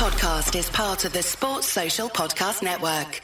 podcast 0.00 0.58
is 0.58 0.70
part 0.70 1.04
of 1.04 1.12
the 1.12 1.22
Sports 1.22 1.66
Social 1.66 2.08
Podcast 2.08 2.62
Network. 2.62 3.20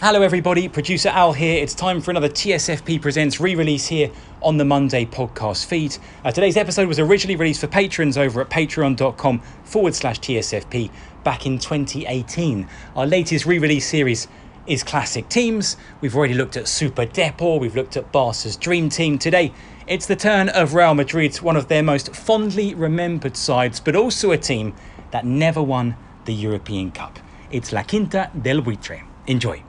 Hello, 0.00 0.22
everybody. 0.22 0.66
Producer 0.66 1.10
Al 1.10 1.34
here. 1.34 1.62
It's 1.62 1.74
time 1.74 2.00
for 2.00 2.10
another 2.10 2.30
TSFP 2.30 3.02
Presents 3.02 3.38
re 3.38 3.54
release 3.54 3.86
here 3.86 4.10
on 4.40 4.56
the 4.56 4.64
Monday 4.64 5.04
podcast 5.04 5.66
feed. 5.66 5.94
Uh, 6.24 6.32
today's 6.32 6.56
episode 6.56 6.88
was 6.88 6.98
originally 6.98 7.36
released 7.36 7.60
for 7.60 7.66
patrons 7.66 8.16
over 8.16 8.40
at 8.40 8.48
patreon.com 8.48 9.40
forward 9.64 9.94
slash 9.94 10.20
TSFP 10.20 10.90
back 11.22 11.44
in 11.44 11.58
2018. 11.58 12.66
Our 12.96 13.06
latest 13.06 13.44
re 13.44 13.58
release 13.58 13.86
series 13.86 14.28
is 14.66 14.82
Classic 14.82 15.28
Teams. 15.28 15.76
We've 16.00 16.16
already 16.16 16.32
looked 16.32 16.56
at 16.56 16.66
Super 16.66 17.04
Depor, 17.04 17.60
we've 17.60 17.76
looked 17.76 17.98
at 17.98 18.10
Barca's 18.10 18.56
Dream 18.56 18.88
Team. 18.88 19.18
Today, 19.18 19.52
it's 19.86 20.06
the 20.06 20.16
turn 20.16 20.48
of 20.48 20.72
Real 20.72 20.94
Madrid, 20.94 21.36
one 21.36 21.56
of 21.56 21.68
their 21.68 21.82
most 21.82 22.14
fondly 22.14 22.72
remembered 22.72 23.36
sides, 23.36 23.80
but 23.80 23.94
also 23.94 24.30
a 24.30 24.38
team 24.38 24.74
that 25.12 25.24
never 25.24 25.62
won 25.62 25.96
the 26.24 26.34
European 26.34 26.90
Cup. 26.90 27.18
It's 27.50 27.72
La 27.72 27.84
Quinta 27.84 28.30
del 28.42 28.60
Buitre. 28.60 29.04
Enjoy. 29.26 29.62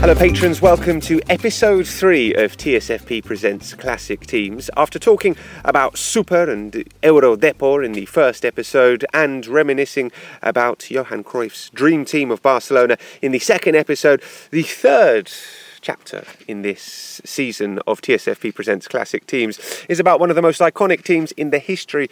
Hello, 0.00 0.14
patrons. 0.14 0.62
Welcome 0.62 0.98
to 1.02 1.20
episode 1.28 1.86
three 1.86 2.32
of 2.32 2.56
TSFP 2.56 3.22
Presents 3.22 3.74
Classic 3.74 4.26
Teams. 4.26 4.70
After 4.74 4.98
talking 4.98 5.36
about 5.62 5.98
Super 5.98 6.50
and 6.50 6.74
Euro 7.04 7.36
Depor 7.36 7.84
in 7.84 7.92
the 7.92 8.06
first 8.06 8.46
episode 8.46 9.04
and 9.12 9.46
reminiscing 9.46 10.10
about 10.40 10.90
Johan 10.90 11.22
Cruyff's 11.22 11.68
dream 11.70 12.06
team 12.06 12.30
of 12.30 12.40
Barcelona 12.40 12.96
in 13.20 13.30
the 13.30 13.38
second 13.38 13.76
episode, 13.76 14.22
the 14.50 14.62
third 14.62 15.30
chapter 15.80 16.24
in 16.46 16.62
this 16.62 17.20
season 17.24 17.78
of 17.86 18.00
TSFP 18.00 18.54
Presents 18.54 18.88
Classic 18.88 19.26
Teams 19.26 19.58
is 19.88 20.00
about 20.00 20.20
one 20.20 20.30
of 20.30 20.36
the 20.36 20.42
most 20.42 20.60
iconic 20.60 21.02
teams 21.02 21.32
in 21.32 21.50
the 21.50 21.58
history 21.58 22.08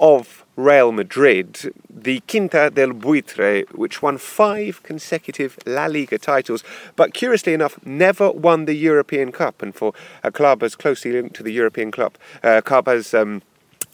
of 0.00 0.44
Real 0.56 0.90
Madrid, 0.90 1.72
the 1.88 2.20
Quinta 2.20 2.70
del 2.74 2.92
Buitre, 2.92 3.62
which 3.72 4.02
won 4.02 4.18
five 4.18 4.82
consecutive 4.82 5.56
La 5.64 5.86
Liga 5.86 6.18
titles, 6.18 6.64
but 6.96 7.14
curiously 7.14 7.54
enough, 7.54 7.78
never 7.86 8.32
won 8.32 8.64
the 8.64 8.74
European 8.74 9.30
Cup. 9.30 9.62
And 9.62 9.72
for 9.72 9.92
a 10.24 10.32
club 10.32 10.64
as 10.64 10.74
closely 10.74 11.12
linked 11.12 11.36
to 11.36 11.44
the 11.44 11.52
European 11.52 11.92
club, 11.92 12.14
uh, 12.42 12.60
club 12.60 12.88
as 12.88 13.14
um, 13.14 13.42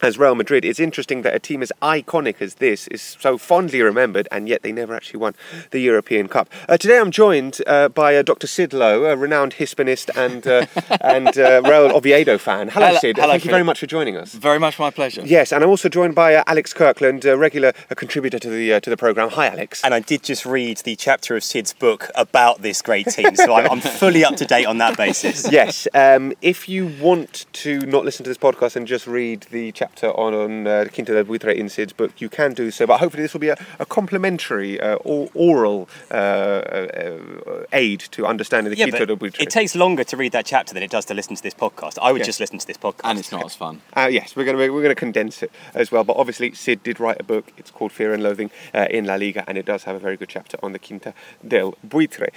as 0.01 0.17
Real 0.17 0.35
Madrid, 0.35 0.65
it's 0.65 0.79
interesting 0.79 1.21
that 1.23 1.33
a 1.33 1.39
team 1.39 1.61
as 1.61 1.71
iconic 1.81 2.41
as 2.41 2.55
this 2.55 2.87
is 2.87 3.01
so 3.19 3.37
fondly 3.37 3.81
remembered, 3.81 4.27
and 4.31 4.47
yet 4.47 4.61
they 4.61 4.71
never 4.71 4.93
actually 4.95 5.19
won 5.19 5.33
the 5.71 5.79
European 5.79 6.27
Cup. 6.27 6.49
Uh, 6.67 6.77
today, 6.77 6.99
I'm 6.99 7.11
joined 7.11 7.61
uh, 7.65 7.89
by 7.89 8.15
uh, 8.15 8.21
Dr. 8.21 8.47
Sid 8.47 8.73
Lowe, 8.73 9.05
a 9.05 9.15
renowned 9.15 9.53
Hispanist 9.53 10.09
and 10.15 10.45
uh, 10.45 10.65
and 11.01 11.37
uh, 11.37 11.61
Real 11.63 11.95
Oviedo 11.95 12.37
fan. 12.37 12.69
Hello, 12.69 12.87
Hello- 12.87 12.99
Sid. 12.99 13.17
hello, 13.17 13.31
Thank 13.31 13.45
you 13.45 13.51
very 13.51 13.63
much 13.63 13.79
for 13.79 13.87
joining 13.87 14.17
us. 14.17 14.33
Very 14.33 14.59
much 14.59 14.77
my 14.79 14.89
pleasure. 14.91 15.21
Yes, 15.25 15.51
and 15.51 15.63
I'm 15.63 15.69
also 15.69 15.89
joined 15.89 16.13
by 16.15 16.35
uh, 16.35 16.43
Alex 16.45 16.73
Kirkland, 16.73 17.23
a 17.25 17.37
regular 17.37 17.73
a 17.89 17.95
contributor 17.95 18.39
to 18.39 18.49
the 18.49 18.73
uh, 18.73 18.79
to 18.81 18.89
the 18.89 18.97
program. 18.97 19.29
Hi, 19.29 19.47
Alex. 19.47 19.83
And 19.83 19.93
I 19.93 20.01
did 20.01 20.23
just 20.23 20.45
read 20.45 20.77
the 20.79 20.95
chapter 20.95 21.35
of 21.35 21.43
Sid's 21.43 21.73
book 21.73 22.09
about 22.15 22.61
this 22.61 22.81
great 22.81 23.07
team, 23.07 23.35
so 23.35 23.53
I'm, 23.53 23.69
I'm 23.71 23.81
fully 23.81 24.25
up 24.25 24.35
to 24.37 24.45
date 24.45 24.65
on 24.65 24.77
that 24.79 24.97
basis. 24.97 25.49
yes, 25.51 25.87
um, 25.93 26.33
if 26.41 26.67
you 26.67 26.87
want 26.99 27.45
to 27.53 27.79
not 27.79 28.03
listen 28.03 28.23
to 28.25 28.29
this 28.29 28.37
podcast 28.37 28.75
and 28.75 28.85
just 28.85 29.07
read 29.07 29.43
the 29.51 29.71
chapter 29.71 29.84
on 30.03 30.33
on 30.33 30.67
uh, 30.67 30.85
Quinta 30.93 31.13
del 31.13 31.23
Buitre 31.23 31.51
in 31.53 31.69
Sid's 31.69 31.93
book, 31.93 32.11
you 32.19 32.29
can 32.29 32.53
do 32.53 32.71
so. 32.71 32.85
But 32.85 32.99
hopefully, 32.99 33.23
this 33.23 33.33
will 33.33 33.39
be 33.41 33.49
a, 33.49 33.57
a 33.79 33.85
complementary 33.85 34.79
uh, 34.79 34.95
or, 34.95 35.29
oral 35.33 35.87
uh, 36.11 36.13
uh, 36.13 37.19
uh, 37.47 37.63
aid 37.73 37.99
to 38.11 38.25
understanding 38.25 38.71
the 38.71 38.77
Yeah, 38.77 38.85
Quinta 38.85 39.05
del 39.05 39.15
but 39.15 39.33
Buitre. 39.33 39.43
it 39.43 39.49
takes 39.49 39.75
longer 39.75 40.03
to 40.03 40.17
read 40.17 40.31
that 40.33 40.45
chapter 40.45 40.73
than 40.73 40.83
it 40.83 40.91
does 40.91 41.05
to 41.05 41.13
listen 41.13 41.35
to 41.35 41.43
this 41.43 41.53
podcast. 41.53 41.97
I 42.01 42.11
would 42.11 42.19
Yeah. 42.21 42.25
just 42.25 42.39
listen 42.39 42.59
to 42.59 42.67
this 42.67 42.77
podcast. 42.77 43.01
And 43.03 43.19
it's 43.19 43.31
not 43.31 43.45
as 43.45 43.55
fun. 43.55 43.81
Uh, 43.95 44.07
yes, 44.11 44.35
we're 44.35 44.45
going 44.45 44.57
to 44.57 44.69
we're 44.69 44.81
going 44.81 44.95
to 44.95 44.95
condense 44.95 45.43
it 45.43 45.51
as 45.73 45.91
well. 45.91 46.03
But 46.03 46.17
obviously, 46.17 46.53
Sid 46.53 46.83
did 46.83 46.99
write 46.99 47.19
a 47.19 47.23
book. 47.23 47.51
It's 47.57 47.71
called 47.71 47.91
Fear 47.91 48.13
and 48.13 48.23
Loathing 48.23 48.51
uh, 48.73 48.87
in 48.89 49.05
La 49.05 49.15
Liga, 49.15 49.43
and 49.47 49.57
it 49.57 49.65
does 49.65 49.83
have 49.83 49.95
a 49.95 49.99
very 49.99 50.17
good 50.17 50.29
chapter 50.29 50.57
on 50.63 50.71
the 50.73 50.79
Quinta 50.79 51.13
del 51.47 51.75
Buitre. 51.87 52.29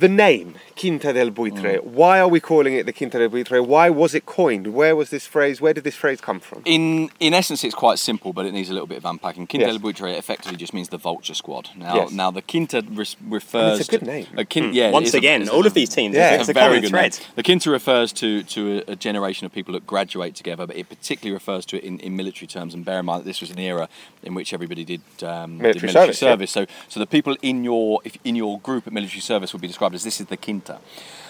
The 0.00 0.08
name 0.08 0.54
Quinta 0.80 1.12
del 1.12 1.30
Buitre. 1.30 1.76
Mm. 1.78 1.84
Why 1.84 2.20
are 2.20 2.28
we 2.28 2.40
calling 2.40 2.72
it 2.72 2.86
the 2.86 2.92
Quinta 2.92 3.18
del 3.18 3.28
Buitre? 3.28 3.62
Why 3.62 3.90
was 3.90 4.14
it 4.14 4.24
coined? 4.24 4.68
Where 4.68 4.96
was 4.96 5.10
this 5.10 5.26
phrase? 5.26 5.60
Where 5.60 5.74
did 5.74 5.84
this 5.84 5.94
phrase 5.94 6.22
come 6.22 6.40
from? 6.40 6.62
In 6.64 7.10
in 7.20 7.34
essence, 7.34 7.62
it's 7.64 7.74
quite 7.74 7.98
simple, 7.98 8.32
but 8.32 8.46
it 8.46 8.52
needs 8.52 8.70
a 8.70 8.72
little 8.72 8.86
bit 8.86 8.96
of 8.96 9.04
unpacking. 9.04 9.46
Quinta 9.46 9.66
Yes. 9.66 9.74
del 9.74 9.82
Buitre 9.82 10.08
effectively 10.16 10.56
just 10.56 10.72
means 10.72 10.88
the 10.88 10.96
vulture 10.96 11.34
squad. 11.34 11.68
Now, 11.76 11.94
Yes. 11.96 12.12
now 12.12 12.30
the 12.30 12.40
Quinta 12.40 12.82
res- 12.90 13.14
refers. 13.28 13.78
it's 13.80 13.88
a 13.90 13.92
good 13.92 14.00
to, 14.00 14.06
name. 14.06 14.26
a 14.38 14.44
quin- 14.46 14.72
yeah, 14.72 14.90
Once 14.90 15.08
is 15.08 15.14
a- 15.14 15.18
again, 15.18 15.46
all 15.50 15.64
a- 15.64 15.66
of 15.66 15.74
these 15.74 15.90
teams, 15.90 16.14
Yeah. 16.16 16.30
it's, 16.30 16.40
It's 16.40 16.48
a 16.48 16.52
a 16.52 16.54
very 16.54 16.80
good 16.80 16.88
thread. 16.88 17.12
name. 17.12 17.20
The 17.36 17.42
Quinta 17.42 17.68
refers 17.70 18.10
to, 18.14 18.42
to 18.54 18.60
a, 18.88 18.92
a 18.92 18.96
generation 18.96 19.44
of 19.44 19.52
people 19.52 19.74
that 19.74 19.86
graduate 19.86 20.34
together, 20.34 20.66
but 20.66 20.76
it 20.76 20.88
particularly 20.88 21.34
refers 21.34 21.66
to 21.66 21.76
it 21.76 21.84
in, 21.84 21.98
in 22.00 22.16
military 22.16 22.46
terms. 22.46 22.72
And 22.72 22.86
bear 22.86 23.00
in 23.00 23.04
mind 23.04 23.20
that 23.20 23.26
this 23.28 23.42
was 23.42 23.50
an 23.50 23.58
era 23.58 23.86
in 24.22 24.32
which 24.34 24.54
everybody 24.54 24.84
did, 24.92 25.02
um, 25.22 25.58
did 25.58 25.62
Military 25.62 25.92
military 25.92 26.14
service, 26.14 26.56
yeah. 26.56 26.64
So, 26.64 26.72
so 26.88 27.00
the 27.00 27.06
people 27.06 27.36
in 27.42 27.64
your 27.64 28.00
if, 28.04 28.16
in 28.24 28.34
your 28.34 28.58
group 28.60 28.86
at 28.86 28.94
military 28.94 29.20
service 29.20 29.52
would 29.52 29.60
be 29.60 29.68
described 29.68 29.89
as 29.94 30.02
this 30.04 30.20
is 30.20 30.26
the 30.26 30.36
Quinta. 30.36 30.78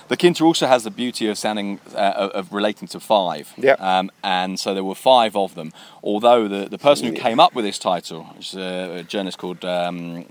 The 0.09 0.17
Quinta 0.17 0.43
also 0.45 0.67
has 0.67 0.83
the 0.83 0.91
beauty 0.91 1.29
of 1.29 1.39
sounding 1.39 1.79
uh, 1.95 2.31
of 2.35 2.53
relating 2.53 2.89
to 2.89 2.99
five. 2.99 3.53
Yeah. 3.57 3.75
Um, 3.75 4.11
and 4.25 4.59
so 4.59 4.75
there 4.75 4.83
were 4.83 4.97
five 4.97 5.37
of 5.37 5.55
them. 5.55 5.73
Although 6.03 6.49
the, 6.49 6.69
the 6.69 6.79
person 6.79 7.07
who 7.07 7.13
came 7.13 7.39
up 7.39 7.55
with 7.55 7.65
this 7.65 7.79
title 7.79 8.25
which 8.37 8.49
is 8.55 8.57
uh, 8.57 8.97
a 9.01 9.03
journalist 9.05 9.39
called. 9.39 9.65
Um, 9.65 10.27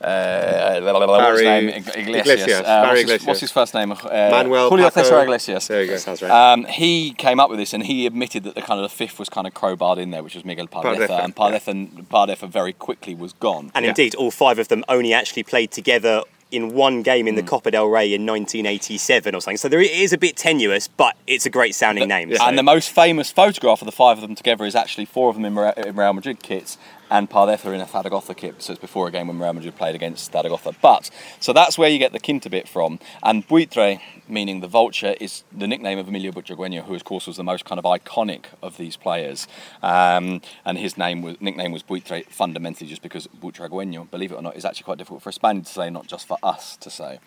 uh, 0.00 0.80
what 0.80 0.94
was 0.94 1.40
his 1.40 1.44
Barry 1.44 1.44
name? 1.44 1.68
Iglesias. 1.68 1.96
Iglesias. 1.96 2.60
Uh, 2.60 2.62
Barry 2.62 2.86
what's, 2.86 3.00
his, 3.00 3.00
Iglesias. 3.02 3.26
what's 3.26 3.40
his 3.40 3.52
first 3.52 3.74
name? 3.74 3.92
Uh, 3.92 3.96
Manuel 4.30 4.70
Julio 4.70 4.88
Paco- 4.88 5.02
Cesar 5.02 5.22
Iglesias. 5.22 5.66
There 5.68 5.82
you 5.82 5.88
go. 5.90 5.96
Sounds 5.98 6.22
right. 6.22 6.52
Um, 6.52 6.64
he 6.64 7.12
came 7.12 7.38
up 7.38 7.50
with 7.50 7.58
this 7.58 7.74
and 7.74 7.82
he 7.84 8.06
admitted 8.06 8.44
that 8.44 8.54
the 8.54 8.62
kind 8.62 8.80
of 8.80 8.90
the 8.90 8.96
fifth 8.96 9.18
was 9.18 9.28
kind 9.28 9.46
of 9.46 9.52
crowbarred 9.52 9.98
in 9.98 10.10
there, 10.10 10.22
which 10.22 10.34
was 10.34 10.44
Miguel 10.44 10.68
Pardeza, 10.68 11.22
and 11.22 11.36
Pardeza, 11.36 12.06
Pardeza 12.06 12.48
very 12.48 12.72
quickly 12.72 13.14
was 13.14 13.34
gone. 13.34 13.70
And 13.74 13.84
Yeah. 13.84 13.90
indeed, 13.90 14.14
all 14.14 14.30
five 14.30 14.58
of 14.58 14.68
them 14.68 14.84
only 14.88 15.12
actually 15.12 15.42
played 15.42 15.70
together 15.70 16.22
in 16.50 16.74
one 16.74 17.02
game 17.02 17.28
in 17.28 17.34
the 17.34 17.42
mm. 17.42 17.48
Copa 17.48 17.70
del 17.70 17.86
Rey 17.86 18.12
in 18.12 18.26
1987 18.26 19.34
or 19.34 19.40
something. 19.40 19.56
So 19.56 19.68
there 19.68 19.80
it 19.80 19.90
is 19.90 20.12
a 20.12 20.18
bit 20.18 20.36
tenuous, 20.36 20.88
but 20.88 21.16
it's 21.26 21.46
a 21.46 21.50
great 21.50 21.74
sounding 21.74 22.08
name. 22.08 22.34
so- 22.34 22.44
And 22.44 22.58
the 22.58 22.62
most 22.62 22.90
famous 22.90 23.30
photograph 23.30 23.82
of 23.82 23.86
the 23.86 23.92
five 23.92 24.18
of 24.18 24.22
them 24.22 24.34
together 24.34 24.64
is 24.64 24.74
actually 24.74 25.04
four 25.04 25.30
of 25.30 25.36
them 25.36 25.44
in 25.44 25.54
Real 25.54 26.12
Madrid 26.12 26.42
kits 26.42 26.78
and 27.10 27.28
Pardeza 27.28 27.74
in 27.74 27.80
a 27.80 27.86
Zaragoza 27.86 28.34
kit. 28.34 28.62
So 28.62 28.72
it's 28.72 28.80
before 28.80 29.08
a 29.08 29.10
game 29.10 29.26
when 29.26 29.38
Real 29.38 29.52
Madrid 29.52 29.76
played 29.76 29.94
against 29.94 30.32
Zaragoza. 30.32 30.74
But 30.80 31.10
so 31.40 31.52
that's 31.52 31.76
where 31.76 31.88
you 31.88 31.98
get 31.98 32.12
the 32.12 32.20
Quinta 32.20 32.48
bit 32.48 32.68
from. 32.68 32.98
And 33.22 33.46
Buitre, 33.46 34.00
meaning 34.28 34.60
the 34.60 34.68
vulture, 34.68 35.14
is 35.20 35.44
the 35.52 35.66
nickname 35.66 35.98
of 35.98 36.08
Emilio 36.08 36.32
Butragueño, 36.32 36.84
who 36.84 36.94
of 36.94 37.04
course 37.04 37.26
was 37.26 37.36
the 37.36 37.44
most 37.44 37.64
kind 37.64 37.78
of 37.78 37.84
iconic 37.84 38.46
of 38.62 38.76
these 38.76 38.96
players. 38.96 39.48
Um, 39.82 40.40
and 40.64 40.78
his 40.78 40.96
name 40.96 41.22
was 41.22 41.40
nickname 41.40 41.72
was 41.72 41.82
Buitre 41.82 42.22
fundamentally 42.28 42.88
just 42.88 43.02
because 43.02 43.26
Butragueño, 43.26 44.10
believe 44.10 44.32
it 44.32 44.36
or 44.36 44.42
not, 44.42 44.56
is 44.56 44.64
actually 44.64 44.84
quite 44.84 44.98
difficult 44.98 45.22
for 45.22 45.30
a 45.30 45.32
Spaniard 45.32 45.66
to 45.66 45.72
say, 45.72 45.90
not 45.90 46.06
just 46.06 46.26
for 46.26 46.38
us 46.42 46.76
to 46.76 46.90
say. 46.90 47.18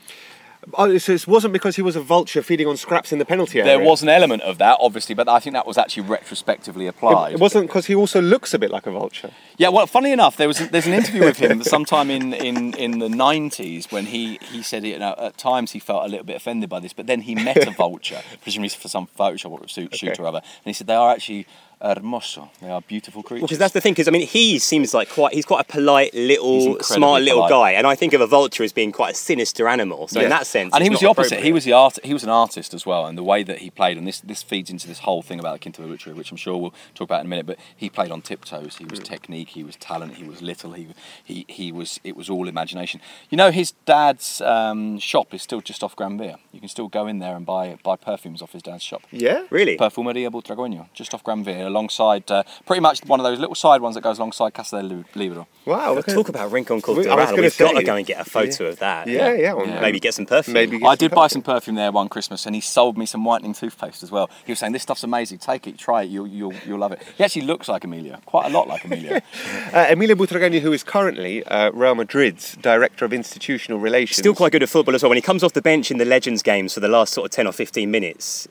Oh, 0.76 0.98
so 0.98 1.14
it 1.14 1.28
wasn't 1.28 1.54
because 1.54 1.76
he 1.76 1.82
was 1.82 1.96
a 1.96 2.02
vulture 2.02 2.42
feeding 2.42 2.68
on 2.68 2.78
scraps 2.78 3.12
in 3.12 3.20
the 3.20 3.26
penalty 3.26 3.60
area. 3.60 3.78
There 3.78 3.86
was 3.86 4.02
an 4.02 4.10
element 4.10 4.44
of 4.44 4.58
that, 4.60 4.78
obviously, 4.80 5.16
but 5.16 5.28
I 5.28 5.40
think 5.40 5.54
that 5.54 5.68
was 5.68 5.78
actually 5.78 6.04
retrospectively 6.04 6.88
applied. 6.88 7.32
It, 7.32 7.36
it 7.36 7.40
wasn't 7.40 7.68
because 7.68 7.88
he 7.88 7.96
also 7.96 8.22
looks 8.22 8.54
a 8.54 8.60
bit 8.60 8.72
like 8.72 8.88
a 8.88 8.92
vulture. 8.92 9.32
Yeah, 9.58 9.70
well, 9.70 9.88
funny 9.88 10.12
enough, 10.12 10.38
there 10.38 10.48
was 10.48 10.60
there's 10.70 10.88
an 10.88 10.94
interview 10.94 11.26
with 11.26 11.38
him 11.38 11.64
sometime 11.76 12.10
in, 12.10 12.34
in, 12.34 12.74
in 12.76 13.00
the 13.00 13.08
'90s 13.08 13.92
when 13.92 14.06
he, 14.06 14.40
he 14.52 14.64
said 14.64 14.86
you 14.86 15.00
know, 15.00 15.16
at 15.18 15.38
times 15.38 15.72
he 15.72 15.80
felt 15.80 16.06
a 16.06 16.08
little 16.08 16.26
bit 16.26 16.36
offended 16.36 16.70
by 16.70 16.80
this, 16.80 16.94
but 16.94 17.08
then 17.08 17.22
he 17.22 17.36
met 17.36 17.68
a 17.68 17.72
vulture, 17.78 18.22
presumably 18.42 18.70
for 18.70 18.88
some 18.88 19.08
Photoshop 19.20 19.68
shoot, 19.70 19.96
shoot 19.96 20.20
or 20.20 20.28
other, 20.28 20.40
and 20.40 20.66
he 20.66 20.74
said 20.74 20.88
they 20.88 20.96
are 20.96 21.12
actually 21.12 21.46
hermoso, 21.84 22.50
they 22.62 22.70
are 22.70 22.82
beautiful 22.82 23.22
creatures. 23.24 23.44
Because 23.44 23.58
that's 23.58 23.74
the 23.74 23.82
thing. 23.82 23.94
Because 23.94 24.08
I 24.08 24.12
mean, 24.12 24.26
he 24.26 24.58
seems 24.60 24.94
like 24.94 25.10
quite. 25.10 25.34
He's 25.34 25.46
quite 25.46 25.62
a 25.62 25.72
polite 25.72 26.14
little, 26.14 26.80
smart 26.82 27.22
little 27.24 27.48
polite. 27.48 27.50
guy, 27.50 27.72
and 27.78 27.86
I 27.86 27.96
think 27.96 28.14
of 28.14 28.22
a 28.22 28.28
vulture 28.28 28.64
as 28.64 28.72
being 28.74 28.92
quite 28.92 29.14
a 29.14 29.18
sinister 29.18 29.68
animal. 29.68 30.08
So 30.08 30.20
Yeah. 30.20 30.26
in 30.26 30.30
that 30.30 30.48
sense, 30.48 30.74
and 30.74 30.84
he 30.84 30.90
was 30.90 31.00
the 31.02 31.10
opposite. 31.10 31.42
He 31.44 31.52
was 31.52 31.66
the 31.66 31.74
art. 31.74 32.00
He 32.04 32.14
was 32.14 32.24
an 32.24 32.30
artist 32.30 32.74
as 32.74 32.86
well, 32.86 33.06
and 33.06 33.18
the 33.18 33.24
way 33.24 33.44
that 33.44 33.60
he 33.60 33.70
played, 33.70 33.98
and 33.98 34.08
this 34.08 34.22
this 34.22 34.42
feeds 34.44 34.70
into 34.70 34.88
this 34.88 35.00
whole 35.00 35.22
thing 35.22 35.40
about 35.40 35.54
the 35.54 35.60
Quinto 35.60 35.84
Lucha, 35.84 36.16
which 36.16 36.32
I'm 36.32 36.38
sure 36.38 36.58
we'll 36.58 36.74
talk 36.96 37.08
about 37.10 37.20
in 37.22 37.26
a 37.28 37.30
minute. 37.30 37.46
But 37.46 37.58
he 37.76 37.90
played 37.90 38.12
on 38.12 38.22
tiptoes. 38.22 38.78
He 38.78 38.86
was 38.86 39.00
technique. 39.00 39.50
He 39.50 39.64
was 39.64 39.76
talent. 39.76 40.16
He 40.16 40.24
was 40.24 40.42
little. 40.42 40.72
He 40.74 40.88
he 41.24 41.46
he 41.48 41.72
was. 41.72 42.00
It 42.04 42.16
was 42.16 42.30
all 42.30 42.48
imagination. 42.48 43.02
You 43.30 43.38
know, 43.38 43.52
his 43.52 43.74
dad's 43.86 44.42
um, 44.42 45.00
shop 45.00 45.34
is 45.34 45.42
still 45.42 45.62
just 45.62 45.84
off 45.84 45.96
Gran 45.96 46.18
Via. 46.18 46.38
You 46.52 46.60
can 46.60 46.70
still 46.70 46.88
go 46.88 47.08
in 47.08 47.20
there 47.20 47.36
and 47.36 47.46
buy 47.46 47.78
buy 47.84 47.96
perfumes 47.98 48.42
off 48.42 48.54
his 48.54 48.62
dad's 48.62 48.84
shop. 48.84 49.02
Yeah. 49.12 49.44
really. 49.50 49.78
Perfumeria 49.78 50.30
Butragueño, 50.30 50.88
just 50.94 51.14
off 51.14 51.24
Gran 51.24 51.44
Via, 51.44 51.70
alongside 51.74 52.30
uh, 52.32 52.44
pretty 52.66 52.82
much 52.82 53.04
one 53.06 53.20
of 53.20 53.24
those 53.24 53.40
little 53.40 53.56
side 53.56 53.82
ones 53.82 53.96
that 53.96 54.02
goes 54.02 54.18
alongside 54.18 54.54
Casa 54.54 54.82
del 54.82 55.04
Libro. 55.16 55.48
Wow. 55.66 55.94
look 55.96 56.08
at- 56.08 56.14
Talk 56.16 56.30
about 56.30 56.52
Rincon 56.52 56.74
I 56.74 56.76
was 56.76 56.84
Cultural. 56.84 57.38
We've 57.38 57.58
got 57.58 57.72
to 57.74 57.84
go 57.84 57.96
and 57.96 58.06
get 58.06 58.20
a 58.26 58.30
photo 58.30 58.68
of 58.68 58.80
that. 58.80 59.08
Yeah, 59.08 59.34
yeah. 59.34 59.54
well, 59.54 59.66
Maybe 59.66 60.00
get 60.00 60.14
some 60.14 60.26
perfume. 60.26 60.54
Maybe 60.54 60.78
get 60.80 60.86
I 60.86 60.92
some 60.92 60.98
did 60.98 61.12
buy 61.12 61.28
some 61.28 61.42
perfume 61.42 61.76
there 61.76 61.92
one 61.92 62.10
Christmas, 62.10 62.46
and 62.46 62.54
he 62.56 62.62
sold 62.62 62.98
me 62.98 63.06
some 63.06 63.24
whitening 63.24 63.54
toothpaste 63.54 64.04
as 64.04 64.12
well. 64.12 64.30
He 64.46 64.52
was 64.52 64.60
saying, 64.60 64.74
"This 64.74 64.84
stuff's 64.84 65.04
amazing. 65.04 65.40
Take 65.40 65.68
it, 65.68 65.78
try 65.78 66.04
it. 66.04 66.10
You'll 66.10 66.28
you'll, 66.28 66.54
you'll 66.66 66.80
love 66.80 66.92
it." 66.92 67.02
He 67.18 67.24
actually 67.24 67.44
looks 67.46 67.68
like 67.68 67.84
Emilio, 67.84 68.20
quite 68.26 68.46
a 68.46 68.50
lot 68.50 68.68
like 68.68 68.86
Emilio. 68.86 69.20
Uh, 69.74 69.88
Emilio 69.90 70.16
Butragueño, 70.16 70.60
who 70.60 70.72
is 70.72 70.84
currently 70.84 71.44
uh, 71.46 71.72
Real 71.72 71.96
Madrid's 71.96 72.56
director 72.58 73.06
of 73.06 73.14
institutional 73.14 73.80
relations. 73.80 74.18
Still 74.18 74.36
quite 74.36 74.52
good 74.52 74.62
at 74.62 74.70
football 74.70 74.94
as 74.94 75.02
well. 75.02 75.10
When 75.10 75.18
he 75.18 75.22
comes 75.22 75.44
off 75.44 75.54
the 75.54 75.62
bench 75.64 75.90
in 75.90 75.98
the 75.98 76.06
Legends 76.06 76.44
games 76.44 76.74
for 76.76 76.80
the 76.80 76.88
last 76.88 77.14
sort 77.14 77.26
of 77.26 77.32
10 77.32 77.48
or 77.48 77.52
15 77.54 77.90
minutes, 77.90 78.48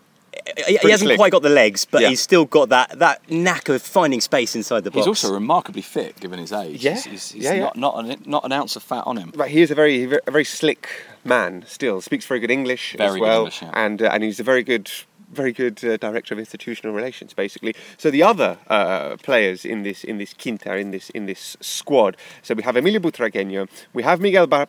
he- 0.67 0.77
he 0.83 0.91
hasn't 0.91 1.09
slick. 1.09 1.19
quite 1.19 1.33
got 1.33 1.43
the 1.43 1.49
legs, 1.49 1.85
but 1.85 2.03
Yeah. 2.03 2.09
he's 2.09 2.21
still 2.21 2.45
got 2.45 2.69
that, 2.71 2.99
that 2.99 3.21
knack 3.31 3.69
of 3.69 3.83
finding 3.83 4.21
space 4.21 4.55
inside 4.57 4.85
the 4.85 4.91
box. 4.91 5.01
He's 5.01 5.07
also 5.09 5.33
remarkably 5.33 5.83
fit 5.83 6.19
given 6.21 6.39
his 6.39 6.53
age. 6.53 6.85
Yeah, 6.85 6.93
he's, 6.95 7.05
he's, 7.05 7.31
he's 7.33 7.45
yeah, 7.45 7.55
yeah. 7.55 7.61
not 7.61 7.77
not 7.77 8.05
an, 8.05 8.23
not 8.27 8.45
an 8.45 8.53
ounce 8.53 8.77
of 8.77 8.83
fat 8.83 9.05
on 9.07 9.17
him. 9.17 9.33
Right, 9.35 9.51
he 9.51 9.63
is 9.63 9.71
a 9.71 9.75
very, 9.75 10.05
a 10.27 10.31
very 10.31 10.45
slick 10.45 10.89
man. 11.25 11.65
Still 11.67 12.01
speaks 12.01 12.27
very 12.27 12.41
good 12.41 12.51
English 12.51 12.95
Very 12.97 13.09
as 13.09 13.15
good 13.15 13.21
well, 13.23 13.39
English, 13.41 13.63
yeah. 13.63 13.71
and 13.75 14.03
uh, 14.03 14.11
and 14.13 14.23
he's 14.25 14.41
a 14.41 14.45
very 14.45 14.63
good, 14.63 14.91
very 15.33 15.53
good 15.53 15.85
uh, 15.85 15.97
director 15.97 16.35
of 16.35 16.39
institutional 16.39 16.95
relations, 16.95 17.35
basically. 17.35 17.75
So 17.97 18.11
the 18.11 18.23
other 18.23 18.59
uh, 18.69 19.17
players 19.17 19.65
in 19.65 19.83
this 19.83 20.05
in 20.05 20.19
this 20.19 20.35
quinta 20.35 20.77
in 20.77 20.91
this 20.91 21.11
in 21.11 21.27
this 21.27 21.57
squad. 21.61 22.17
So 22.43 22.55
we 22.55 22.63
have 22.63 22.77
Emilio 22.77 23.01
Butragueño, 23.01 23.69
we 23.93 24.03
have 24.03 24.21
Miguel 24.21 24.47
Bar- 24.47 24.69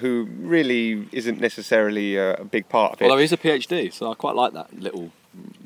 who 0.00 0.28
really 0.40 1.08
isn't 1.12 1.40
necessarily 1.40 2.18
uh, 2.18 2.36
a 2.38 2.44
big 2.44 2.68
part 2.68 2.94
of 2.94 3.02
it. 3.02 3.04
Although 3.04 3.18
he's 3.18 3.32
a 3.32 3.36
PhD, 3.36 3.92
so 3.92 4.10
I 4.10 4.14
quite 4.14 4.34
like 4.34 4.52
that 4.52 4.72
little 4.78 5.12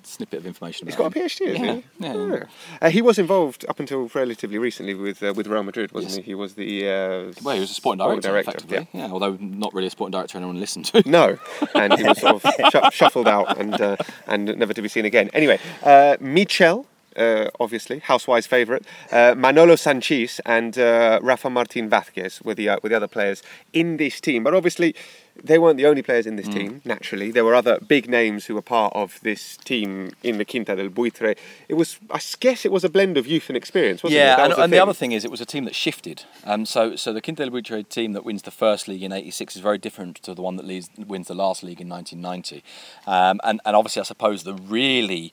snippet 0.03 0.39
of 0.41 0.47
information. 0.47 0.87
He's 0.87 0.97
got 0.97 1.15
a. 1.17 1.19
PhD, 1.21 1.41
isn't 1.47 1.65
yeah, 1.65 1.75
he? 1.75 1.83
Yeah, 1.99 2.15
yeah. 2.27 2.45
Uh, 2.81 2.91
he 2.91 3.03
was 3.03 3.19
involved 3.19 3.65
up 3.69 3.81
until 3.81 4.09
relatively 4.15 4.59
recently 4.59 4.95
with 4.95 5.23
uh, 5.23 5.33
with 5.37 5.47
Real 5.47 5.63
Madrid, 5.63 5.93
wasn't 5.93 6.13
Yes. 6.13 6.17
he? 6.17 6.23
He 6.23 6.35
was 6.35 6.55
the 6.55 6.89
uh, 6.89 7.33
Well, 7.43 7.55
he 7.55 7.61
was 7.61 7.71
a 7.71 7.75
sporting 7.75 7.99
director, 8.05 8.29
director, 8.29 8.51
effectively. 8.51 8.89
Yeah. 8.93 9.09
although 9.11 9.37
not 9.41 9.73
really 9.75 9.89
a 9.89 9.91
sporting 9.91 10.13
director 10.13 10.39
anyone 10.39 10.61
listened 10.61 10.87
to. 10.87 11.03
No, 11.09 11.39
and 11.75 11.93
he 11.95 12.03
was 12.05 12.21
sort 12.21 12.45
of 12.45 12.95
shuffled 12.95 13.29
out 13.29 13.59
and 13.59 13.81
uh, 13.81 13.97
and 14.27 14.45
never 14.57 14.73
to 14.75 14.83
be 14.83 14.89
seen 14.89 15.05
again. 15.05 15.31
Anyway, 15.33 15.59
uh, 15.83 16.17
Michel. 16.21 16.87
Uh, 17.17 17.51
obviously, 17.59 18.01
Housewives' 18.01 18.47
favourite, 18.47 18.85
uh, 19.11 19.35
Manolo 19.37 19.75
Sanchís 19.75 20.41
and 20.45 20.79
uh, 20.79 21.19
Rafa 21.23 21.51
Martin 21.51 21.89
Vázquez 21.89 22.45
were 22.45 22.55
the 22.55 22.69
uh, 22.69 22.77
were 22.83 22.89
the 22.89 22.97
other 22.97 23.09
players 23.09 23.43
in 23.73 23.97
this 23.97 24.21
team. 24.21 24.45
But 24.45 24.55
obviously, 24.55 24.95
they 25.43 25.59
weren't 25.59 25.77
the 25.77 25.87
only 25.87 26.03
players 26.03 26.27
in 26.27 26.37
this 26.37 26.49
team. 26.49 26.81
Naturally, 26.85 27.31
there 27.31 27.45
were 27.45 27.55
other 27.55 27.79
big 27.81 28.09
names 28.09 28.47
who 28.47 28.55
were 28.55 28.63
part 28.63 28.93
of 28.95 29.21
this 29.23 29.57
team 29.59 30.13
in 30.23 30.39
the 30.39 30.45
Quinta 30.45 30.75
del 30.77 30.89
Buitre. 30.89 31.35
It 31.69 31.75
was, 31.75 31.99
I 32.11 32.21
guess, 32.41 32.65
it 32.65 32.73
was 32.73 32.85
a 32.85 32.89
blend 32.89 33.17
of 33.17 33.27
youth 33.27 33.49
and 33.49 33.57
experience, 33.57 34.03
wasn't 34.03 34.19
it? 34.19 34.25
Yeah, 34.25 34.43
and, 34.43 34.53
the 34.53 34.63
and 34.63 34.73
the 34.73 34.79
other 34.79 34.95
thing 34.95 35.13
is, 35.13 35.25
it 35.25 35.31
was 35.31 35.41
a 35.41 35.47
team 35.47 35.65
that 35.65 35.75
shifted. 35.75 36.25
Um, 36.45 36.65
so, 36.65 36.97
so 36.97 37.13
the 37.13 37.21
Quinta 37.21 37.45
del 37.45 37.51
Buitre 37.51 37.83
team 37.83 38.13
that 38.13 38.25
wins 38.25 38.43
the 38.43 38.51
first 38.51 38.89
league 38.89 39.03
in 39.03 39.13
'86 39.13 39.57
is 39.57 39.63
very 39.63 39.79
different 39.79 40.17
to 40.23 40.35
the 40.35 40.43
one 40.43 40.57
that 40.57 40.67
leads, 40.67 40.91
wins 40.97 41.29
the 41.29 41.35
last 41.35 41.63
league 41.63 41.81
in 41.81 41.89
1990. 41.89 42.65
Um, 43.07 43.41
and, 43.45 43.61
and 43.65 43.77
obviously, 43.77 44.01
I 44.01 44.05
suppose 44.05 44.45
the 44.45 44.55
really 44.55 45.33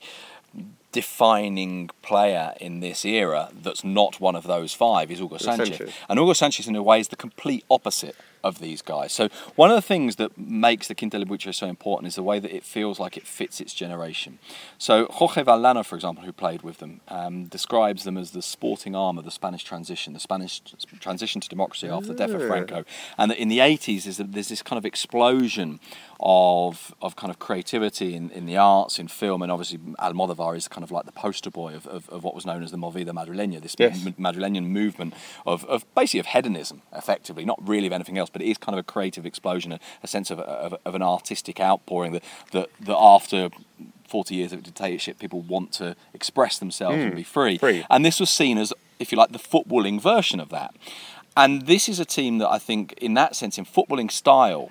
defining 0.94 1.90
player 2.02 2.54
in 2.60 2.78
this 2.78 3.04
era 3.04 3.50
that's 3.52 3.82
not 3.82 4.20
one 4.20 4.36
of 4.36 4.44
those 4.44 4.72
five 4.72 5.10
is 5.10 5.18
Hugo 5.18 5.38
Sanchez. 5.38 5.76
Sanchez. 5.76 5.94
And 6.08 6.20
Hugo 6.20 6.32
Sanchez, 6.34 6.68
in 6.68 6.76
a 6.76 6.82
way, 6.84 7.00
is 7.00 7.08
the 7.08 7.16
complete 7.16 7.64
opposite 7.68 8.14
of 8.44 8.58
these 8.60 8.82
guys. 8.82 9.12
So 9.12 9.28
one 9.56 9.70
of 9.70 9.76
the 9.76 9.82
things 9.82 10.16
that 10.16 10.36
makes 10.38 10.86
the 10.86 10.94
del 10.94 11.52
so 11.52 11.66
important 11.66 12.08
is 12.08 12.14
the 12.14 12.22
way 12.22 12.38
that 12.38 12.54
it 12.54 12.62
feels 12.62 13.00
like 13.00 13.16
it 13.16 13.26
fits 13.26 13.60
its 13.60 13.72
generation. 13.74 14.38
So 14.78 15.06
Jorge 15.10 15.42
Valdano, 15.42 15.84
for 15.84 15.96
example, 15.96 16.24
who 16.24 16.32
played 16.32 16.62
with 16.62 16.78
them, 16.78 17.00
um, 17.08 17.46
describes 17.46 18.04
them 18.04 18.16
as 18.18 18.30
the 18.32 18.42
sporting 18.42 18.94
arm 18.94 19.18
of 19.18 19.24
the 19.24 19.30
Spanish 19.30 19.64
transition, 19.64 20.12
the 20.12 20.20
Spanish 20.20 20.60
transition 21.00 21.40
to 21.40 21.48
democracy 21.48 21.88
after 21.88 22.08
the 22.08 22.14
death 22.14 22.30
of 22.30 22.42
Franco. 22.46 22.84
And 23.18 23.30
that 23.30 23.38
in 23.38 23.48
the 23.48 23.58
80s, 23.58 24.04
there's, 24.04 24.18
there's 24.18 24.48
this 24.48 24.62
kind 24.62 24.78
of 24.78 24.84
explosion 24.84 25.80
of, 26.20 26.94
of 27.00 27.16
kind 27.16 27.30
of 27.30 27.38
creativity 27.38 28.14
in, 28.14 28.30
in 28.30 28.46
the 28.46 28.56
arts, 28.56 28.98
in 28.98 29.08
film, 29.08 29.42
and 29.42 29.50
obviously 29.50 29.78
Almodovar 29.78 30.56
is 30.56 30.68
kind 30.68 30.84
of 30.84 30.90
like 30.90 31.06
the 31.06 31.12
poster 31.12 31.50
boy 31.50 31.74
of, 31.74 31.86
of, 31.86 32.08
of 32.10 32.22
what 32.22 32.34
was 32.34 32.44
known 32.46 32.62
as 32.62 32.70
the 32.70 32.76
Movida 32.76 33.10
Madrileña, 33.10 33.60
this 33.60 33.74
Yes. 33.78 33.98
Madrileñan 34.18 34.66
movement 34.66 35.14
of, 35.46 35.64
of 35.64 35.84
basically 35.94 36.20
of 36.20 36.26
hedonism, 36.26 36.82
effectively, 36.92 37.44
not 37.44 37.58
really 37.66 37.86
of 37.86 37.92
anything 37.92 38.18
else, 38.18 38.30
but 38.34 38.42
it 38.42 38.48
is 38.48 38.58
kind 38.58 38.78
of 38.78 38.82
a 38.82 38.92
creative 38.92 39.24
explosion, 39.24 39.72
a, 39.72 39.80
a 40.02 40.06
sense 40.06 40.30
of, 40.30 40.40
of, 40.40 40.74
of 40.84 40.94
an 40.94 41.02
artistic 41.02 41.58
outpouring 41.58 42.12
that, 42.12 42.24
that, 42.52 42.68
that 42.80 42.96
after 42.98 43.48
40 44.08 44.34
years 44.34 44.52
of 44.52 44.62
dictatorship, 44.62 45.18
people 45.18 45.40
want 45.40 45.72
to 45.72 45.96
express 46.12 46.58
themselves 46.58 46.98
and 46.98 47.10
hmm. 47.12 47.16
be 47.16 47.22
free. 47.22 47.56
free. 47.56 47.86
And 47.88 48.04
this 48.04 48.20
was 48.20 48.28
seen 48.28 48.58
as, 48.58 48.72
if 48.98 49.10
you 49.10 49.16
like, 49.16 49.32
the 49.32 49.38
footballing 49.38 50.00
version 50.00 50.40
of 50.40 50.50
that. 50.50 50.74
And 51.36 51.66
this 51.66 51.88
is 51.88 51.98
a 51.98 52.04
team 52.04 52.38
that 52.38 52.48
I 52.48 52.58
think, 52.58 52.92
in 52.94 53.14
that 53.14 53.34
sense, 53.34 53.56
in 53.56 53.64
footballing 53.64 54.10
style, 54.10 54.70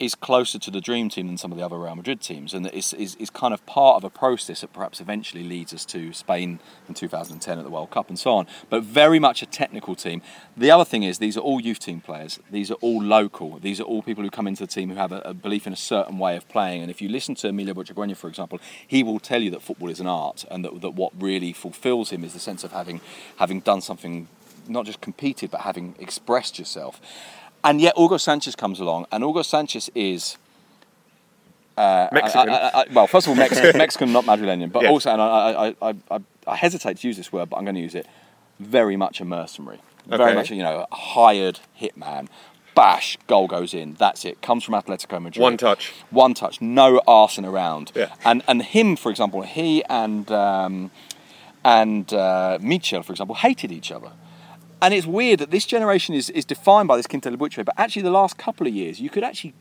is 0.00 0.14
closer 0.14 0.58
to 0.58 0.70
the 0.70 0.80
dream 0.80 1.10
team 1.10 1.26
than 1.26 1.36
some 1.36 1.52
of 1.52 1.58
the 1.58 1.64
other 1.64 1.78
Real 1.78 1.94
Madrid 1.94 2.22
teams, 2.22 2.54
and 2.54 2.66
is, 2.68 2.94
is, 2.94 3.14
is 3.16 3.28
kind 3.28 3.52
of 3.52 3.64
part 3.66 3.96
of 3.96 4.04
a 4.04 4.10
process 4.10 4.62
that 4.62 4.72
perhaps 4.72 5.00
eventually 5.00 5.44
leads 5.44 5.74
us 5.74 5.84
to 5.84 6.14
Spain 6.14 6.58
in 6.88 6.94
2010 6.94 7.58
at 7.58 7.64
the 7.64 7.70
World 7.70 7.90
Cup 7.90 8.08
and 8.08 8.18
so 8.18 8.32
on. 8.32 8.46
But 8.70 8.82
very 8.82 9.18
much 9.18 9.42
a 9.42 9.46
technical 9.46 9.94
team. 9.94 10.22
The 10.56 10.70
other 10.70 10.86
thing 10.86 11.02
is 11.02 11.18
these 11.18 11.36
are 11.36 11.40
all 11.40 11.60
youth 11.60 11.78
team 11.78 12.00
players. 12.00 12.40
These 12.50 12.70
are 12.70 12.76
all 12.80 13.02
local. 13.02 13.58
These 13.58 13.78
are 13.78 13.84
all 13.84 14.02
people 14.02 14.24
who 14.24 14.30
come 14.30 14.46
into 14.46 14.64
the 14.64 14.72
team 14.72 14.88
who 14.88 14.96
have 14.96 15.12
a, 15.12 15.20
a 15.20 15.34
belief 15.34 15.66
in 15.66 15.74
a 15.74 15.76
certain 15.76 16.18
way 16.18 16.34
of 16.34 16.48
playing. 16.48 16.80
And 16.80 16.90
if 16.90 17.02
you 17.02 17.10
listen 17.10 17.34
to 17.36 17.48
Emilio 17.48 17.74
Butragueño, 17.74 18.16
for 18.16 18.28
example, 18.28 18.58
he 18.86 19.02
will 19.02 19.20
tell 19.20 19.42
you 19.42 19.50
that 19.50 19.62
football 19.62 19.90
is 19.90 20.00
an 20.00 20.06
art, 20.06 20.46
and 20.50 20.64
that, 20.64 20.80
that 20.80 20.90
what 20.90 21.12
really 21.20 21.52
fulfills 21.52 22.10
him 22.10 22.24
is 22.24 22.32
the 22.32 22.38
sense 22.38 22.64
of 22.64 22.72
having 22.72 23.02
having 23.36 23.60
done 23.60 23.82
something, 23.82 24.28
not 24.66 24.86
just 24.86 25.02
competed, 25.02 25.50
but 25.50 25.60
having 25.60 25.94
expressed 25.98 26.58
yourself. 26.58 27.00
And 27.62 27.80
yet, 27.80 27.94
Hugo 27.96 28.16
Sanchez 28.16 28.56
comes 28.56 28.80
along, 28.80 29.06
and 29.12 29.22
Hugo 29.24 29.42
Sanchez 29.42 29.90
is. 29.94 30.36
Uh, 31.76 32.08
Mexican. 32.12 32.48
I- 32.50 32.54
I- 32.68 32.80
I- 32.82 32.86
well, 32.92 33.06
first 33.06 33.26
of 33.26 33.30
all, 33.30 33.36
Mexican, 33.36 33.76
Mexican 33.84 34.12
not 34.12 34.24
Madrileñan, 34.24 34.70
but 34.72 34.82
Yes. 34.82 34.90
also, 34.90 35.12
and 35.12 35.22
I, 35.22 35.26
I, 35.26 35.90
I, 35.90 35.94
I, 36.10 36.20
I 36.46 36.56
hesitate 36.56 36.98
to 36.98 37.06
use 37.08 37.16
this 37.16 37.32
word, 37.32 37.48
but 37.48 37.56
I'm 37.56 37.64
going 37.64 37.74
to 37.76 37.80
use 37.80 37.94
it. 37.94 38.06
Very 38.58 38.96
much 38.96 39.20
a 39.20 39.24
mercenary, 39.24 39.80
very 40.06 40.34
much, 40.34 40.50
a, 40.50 40.54
you 40.54 40.62
know, 40.62 40.86
a 40.90 40.94
hired 40.94 41.60
hitman. 41.80 42.28
Bash, 42.74 43.16
goal 43.26 43.46
goes 43.48 43.72
in. 43.72 43.94
That's 43.94 44.24
it. 44.26 44.42
Comes 44.42 44.62
from 44.64 44.74
Atletico 44.74 45.20
Madrid. 45.22 45.42
One 45.42 45.56
touch. 45.56 45.92
One 46.10 46.34
touch. 46.34 46.60
No 46.60 47.00
arsing 47.08 47.46
around. 47.48 47.92
Yeah. 47.94 48.14
And 48.24 48.42
and 48.46 48.62
him, 48.62 48.96
for 48.96 49.10
example, 49.10 49.42
he 49.42 49.82
and 49.86 50.30
um, 50.30 50.90
and 51.64 52.12
uh, 52.12 52.58
Michel, 52.60 53.02
for 53.02 53.12
example, 53.12 53.34
hated 53.34 53.72
each 53.72 53.90
other. 53.90 54.12
And 54.82 54.94
it's 54.94 55.06
weird 55.06 55.40
that 55.40 55.50
this 55.50 55.66
generation 55.66 56.14
is, 56.14 56.30
is 56.30 56.44
defined 56.44 56.88
by 56.88 56.96
this 56.96 57.06
Quinta 57.06 57.30
Buitre, 57.36 57.64
but 57.64 57.74
actually 57.76 58.02
the 58.02 58.10
last 58.10 58.38
couple 58.38 58.66
of 58.66 58.74
years, 58.74 59.00
you 59.00 59.10
could 59.10 59.24
actually 59.24 59.54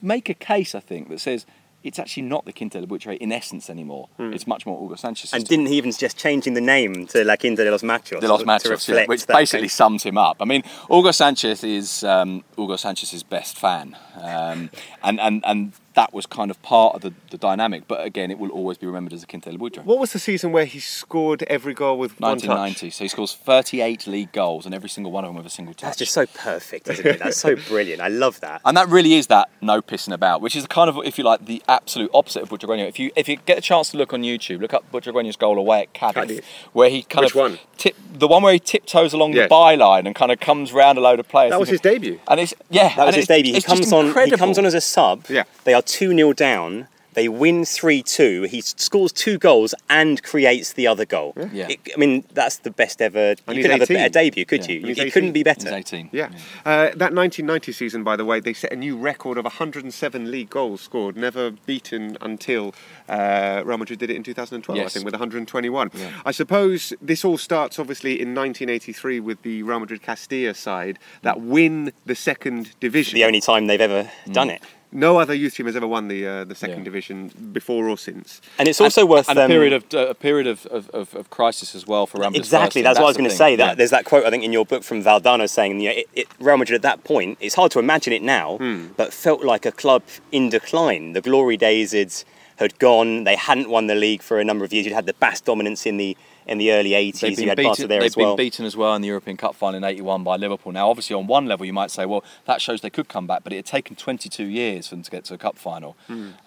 make 0.00 0.28
a 0.28 0.34
case, 0.34 0.74
I 0.74 0.80
think, 0.80 1.08
that 1.08 1.20
says 1.20 1.46
it's 1.82 1.98
actually 1.98 2.22
not 2.22 2.46
the 2.46 2.52
Quinta 2.52 2.84
Buitre 2.86 3.12
in 3.12 3.30
essence 3.30 3.68
anymore. 3.68 4.08
It's 4.18 4.46
much 4.46 4.64
more 4.64 4.80
Hugo 4.80 4.94
Sanchez. 4.94 5.34
And 5.34 5.44
didn't 5.44 5.66
he 5.66 5.76
even 5.76 5.92
suggest 5.92 6.16
changing 6.16 6.54
the 6.54 6.62
name 6.62 7.06
to 7.08 7.24
La 7.24 7.36
Quinta 7.36 7.62
de 7.62 7.70
los 7.70 7.82
Machos? 7.82 8.20
De 8.20 8.26
los 8.26 8.42
Machos, 8.42 8.88
yeah, 8.88 9.04
which 9.04 9.26
basically 9.26 9.68
change? 9.68 9.72
sums 9.72 10.02
him 10.02 10.16
up. 10.16 10.38
I 10.40 10.46
mean, 10.46 10.62
Hugo 10.90 11.10
Sanchez 11.10 11.62
is 11.62 12.02
um, 12.02 12.42
Hugo 12.56 12.76
Sanchez's 12.76 13.22
best 13.22 13.58
fan, 13.58 13.96
um, 14.16 14.70
and 15.02 15.20
and 15.20 15.44
and 15.44 15.72
that 15.94 16.12
was 16.12 16.26
kind 16.26 16.50
of 16.50 16.60
part 16.62 16.94
of 16.94 17.00
the, 17.02 17.12
the 17.30 17.38
dynamic. 17.38 17.86
But 17.88 18.04
again, 18.04 18.30
it 18.30 18.38
will 18.38 18.50
always 18.50 18.78
be 18.78 18.86
remembered 18.86 19.12
as 19.12 19.22
a 19.22 19.26
Quinta 19.26 19.50
del 19.50 19.58
Buitre. 19.58 19.82
What 19.82 19.98
was 19.98 20.12
the 20.12 20.18
season 20.18 20.52
where 20.52 20.64
he 20.64 20.80
scored 20.80 21.42
every 21.44 21.74
goal 21.74 21.98
with 21.98 22.20
one 22.20 22.38
touch? 22.38 22.48
1990. 22.48 22.90
So 22.90 23.04
he 23.04 23.08
scores 23.08 23.34
38 23.34 24.06
league 24.06 24.32
goals, 24.32 24.66
and 24.66 24.74
every 24.74 24.88
single 24.88 25.12
one 25.12 25.24
of 25.24 25.28
them 25.28 25.36
with 25.36 25.46
a 25.46 25.50
single 25.50 25.74
touch. 25.74 25.82
That's 25.82 25.98
just 25.98 26.12
so 26.12 26.26
perfect, 26.26 26.88
isn't 26.88 27.06
it? 27.06 27.18
That's 27.18 27.36
so 27.36 27.56
brilliant. 27.68 28.00
I 28.00 28.08
love 28.08 28.40
that. 28.40 28.60
And 28.64 28.76
that 28.76 28.88
really 28.88 29.14
is 29.14 29.28
that 29.28 29.48
no 29.60 29.80
pissing 29.80 30.12
about, 30.12 30.40
which 30.40 30.56
is 30.56 30.66
kind 30.66 30.90
of, 30.90 30.98
if 31.04 31.18
you 31.18 31.24
like, 31.24 31.46
the 31.46 31.62
absolute 31.68 32.10
opposite 32.12 32.42
of 32.42 32.50
Butragueño. 32.50 32.88
If 32.88 32.98
you 32.98 33.10
if 33.16 33.28
you 33.28 33.36
get 33.36 33.58
a 33.58 33.62
chance 33.62 33.90
to 33.90 33.96
look 33.96 34.12
on 34.12 34.22
YouTube, 34.22 34.60
look 34.60 34.74
up 34.74 34.90
Butragueño's 34.92 35.36
goal 35.36 35.58
away 35.58 35.82
at 35.82 35.92
Cadiz, 35.94 36.14
Cadiz. 36.14 36.40
where 36.72 36.90
he 36.90 37.02
kind 37.02 37.24
Which 37.24 37.34
of 37.34 37.40
one? 37.40 37.58
Tip, 37.84 37.96
the 38.14 38.26
one 38.26 38.42
where 38.42 38.54
he 38.54 38.58
tiptoes 38.58 39.12
along 39.12 39.34
Yes. 39.34 39.50
the 39.50 39.54
byline 39.54 40.06
and 40.06 40.14
kind 40.14 40.32
of 40.32 40.40
comes 40.40 40.72
round 40.72 40.96
a 40.96 41.02
load 41.02 41.20
of 41.20 41.28
players. 41.28 41.50
That 41.50 41.60
was 41.60 41.68
his 41.68 41.82
debut. 41.82 42.18
And 42.26 42.40
it's 42.40 42.54
yeah, 42.70 42.94
That 42.96 43.04
was 43.08 43.14
his 43.14 43.26
debut. 43.26 43.52
He 43.52 43.60
comes 43.60 43.92
on. 43.92 44.06
He 44.24 44.30
comes 44.30 44.58
on 44.58 44.64
as 44.64 44.72
a 44.72 44.80
sub. 44.80 45.26
Yeah. 45.28 45.44
They 45.64 45.74
are 45.74 45.82
two 45.82 46.16
0 46.16 46.32
down. 46.32 46.88
They 47.14 47.28
win 47.28 47.64
three 47.64 48.02
two. 48.02 48.42
He 48.42 48.60
scores 48.60 49.12
two 49.12 49.38
goals 49.38 49.74
and 49.88 50.22
creates 50.22 50.72
the 50.74 50.86
other 50.86 51.04
goal. 51.04 51.32
Yeah. 51.52 51.68
It- 51.70 51.80
I 51.94 51.98
mean, 51.98 52.24
that's 52.32 52.58
the 52.58 52.70
best 52.70 53.00
ever. 53.00 53.30
And 53.30 53.38
you 53.48 53.54
he's 53.56 53.64
could 53.64 53.70
have 53.70 53.82
a 53.82 53.92
better 53.92 54.08
debut, 54.08 54.44
could 54.44 54.66
Yeah. 54.68 54.72
you? 54.76 54.86
It 54.88 54.98
18. 54.98 55.10
couldn't 55.12 55.32
be 55.32 55.40
He's 55.40 55.44
better. 55.44 55.74
18. 55.74 56.10
Yeah. 56.12 56.28
Uh, 56.64 56.90
that 56.96 57.12
1990 57.14 57.72
season, 57.72 58.02
by 58.04 58.16
the 58.16 58.24
way, 58.24 58.40
they 58.40 58.52
set 58.52 58.72
a 58.72 58.76
new 58.76 58.96
record 58.96 59.38
of 59.38 59.44
107 59.44 60.30
league 60.30 60.50
goals 60.50 60.80
scored, 60.80 61.16
never 61.16 61.50
beaten 61.52 62.16
until 62.20 62.74
uh, 63.08 63.62
Real 63.64 63.78
Madrid 63.78 63.98
did 63.98 64.10
it 64.10 64.16
in 64.16 64.22
2012, 64.22 64.78
I 64.80 64.88
think, 64.88 65.04
with 65.04 65.14
121. 65.14 65.90
I 66.24 66.30
suppose 66.32 66.92
this 67.00 67.24
all 67.24 67.38
starts, 67.38 67.78
obviously, 67.78 68.12
in 68.20 68.34
1983 68.34 69.20
with 69.20 69.42
the 69.42 69.62
Real 69.62 69.80
Madrid 69.80 70.02
Castilla 70.02 70.54
side 70.54 70.98
that 71.22 71.40
win 71.40 71.92
the 72.06 72.14
second 72.14 72.72
division. 72.80 73.14
The 73.14 73.24
only 73.24 73.40
time 73.40 73.66
they've 73.66 73.80
ever 73.80 74.10
Mm. 74.26 74.32
done 74.32 74.50
it. 74.50 74.62
No 74.96 75.18
other 75.18 75.34
youth 75.34 75.54
team 75.56 75.66
has 75.66 75.74
ever 75.74 75.86
won 75.88 76.06
the 76.08 76.26
uh, 76.26 76.44
the 76.44 76.54
second 76.54 76.78
Yeah. 76.78 76.84
division 76.84 77.28
before 77.52 77.88
or 77.88 77.98
since. 77.98 78.40
And 78.58 78.68
it's 78.68 78.80
also 78.80 79.04
worth 79.04 79.28
and 79.28 79.38
a 79.38 79.42
um, 79.44 79.50
period 79.50 79.72
of 79.72 79.82
uh, 79.92 80.06
a 80.10 80.14
period 80.14 80.46
of, 80.46 80.64
of, 80.66 80.88
of, 80.90 81.14
of 81.16 81.28
crisis 81.30 81.74
as 81.74 81.84
well 81.86 82.06
for 82.06 82.18
Real 82.18 82.30
Madrid's 82.30 82.46
Exactly, 82.48 82.80
first 82.82 82.84
that's 82.84 82.98
what 83.00 83.06
I 83.06 83.08
was 83.08 83.16
going 83.16 83.28
to 83.28 83.36
say. 83.36 83.56
That 83.56 83.66
Yeah. 83.70 83.74
there's 83.74 83.90
that 83.90 84.04
quote 84.04 84.24
I 84.24 84.30
think 84.30 84.44
in 84.44 84.52
your 84.52 84.64
book 84.64 84.84
from 84.84 85.02
Valdano 85.02 85.48
saying, 85.48 85.80
you 85.80 85.88
know, 85.90 85.96
it, 85.96 86.08
it, 86.14 86.28
Real 86.38 86.56
Madrid 86.56 86.76
at 86.76 86.82
that 86.82 87.02
point, 87.04 87.38
it's 87.40 87.56
hard 87.56 87.72
to 87.72 87.78
imagine 87.80 88.12
it 88.12 88.22
now, 88.22 88.56
Hmm. 88.58 88.86
but 88.96 89.12
felt 89.12 89.42
like 89.42 89.66
a 89.66 89.72
club 89.72 90.02
in 90.30 90.48
decline. 90.48 91.12
The 91.12 91.20
glory 91.20 91.56
days 91.56 91.90
had 91.92 92.14
had 92.56 92.78
gone. 92.78 93.24
They 93.24 93.34
hadn't 93.34 93.68
won 93.68 93.88
the 93.88 93.96
league 93.96 94.22
for 94.22 94.38
a 94.38 94.44
number 94.44 94.64
of 94.64 94.72
years. 94.72 94.86
You'd 94.86 94.94
had 94.94 95.06
the 95.06 95.14
Basque 95.14 95.44
dominance 95.44 95.86
in 95.86 95.96
the 95.96 96.16
in 96.46 96.58
the 96.58 96.72
early 96.72 96.90
80s. 96.90 97.20
They've 97.20 97.30
you 97.32 97.36
been, 97.36 97.48
had 97.48 97.56
Barca 97.56 97.70
beaten, 97.70 97.88
there 97.88 98.00
they've 98.00 98.06
as 98.06 98.16
well. 98.16 98.36
been 98.36 98.44
beaten 98.46 98.64
as 98.66 98.76
well 98.76 98.94
in 98.94 99.02
the 99.02 99.08
European 99.08 99.36
Cup 99.36 99.54
final 99.54 99.76
in 99.78 99.84
'81 99.84 100.24
by 100.24 100.36
Liverpool. 100.36 100.72
Now, 100.72 100.90
obviously, 100.90 101.14
on 101.14 101.26
one 101.26 101.46
level, 101.46 101.64
you 101.66 101.72
might 101.72 101.90
say, 101.90 102.06
well, 102.06 102.24
that 102.46 102.60
shows 102.60 102.80
they 102.80 102.90
could 102.90 103.08
come 103.08 103.26
back, 103.26 103.44
but 103.44 103.52
it 103.52 103.56
had 103.56 103.66
taken 103.66 103.96
22 103.96 104.44
years 104.44 104.88
for 104.88 104.94
them 104.96 105.02
to 105.02 105.10
get 105.10 105.24
to 105.26 105.34
a 105.34 105.38
cup 105.38 105.56
final, 105.58 105.96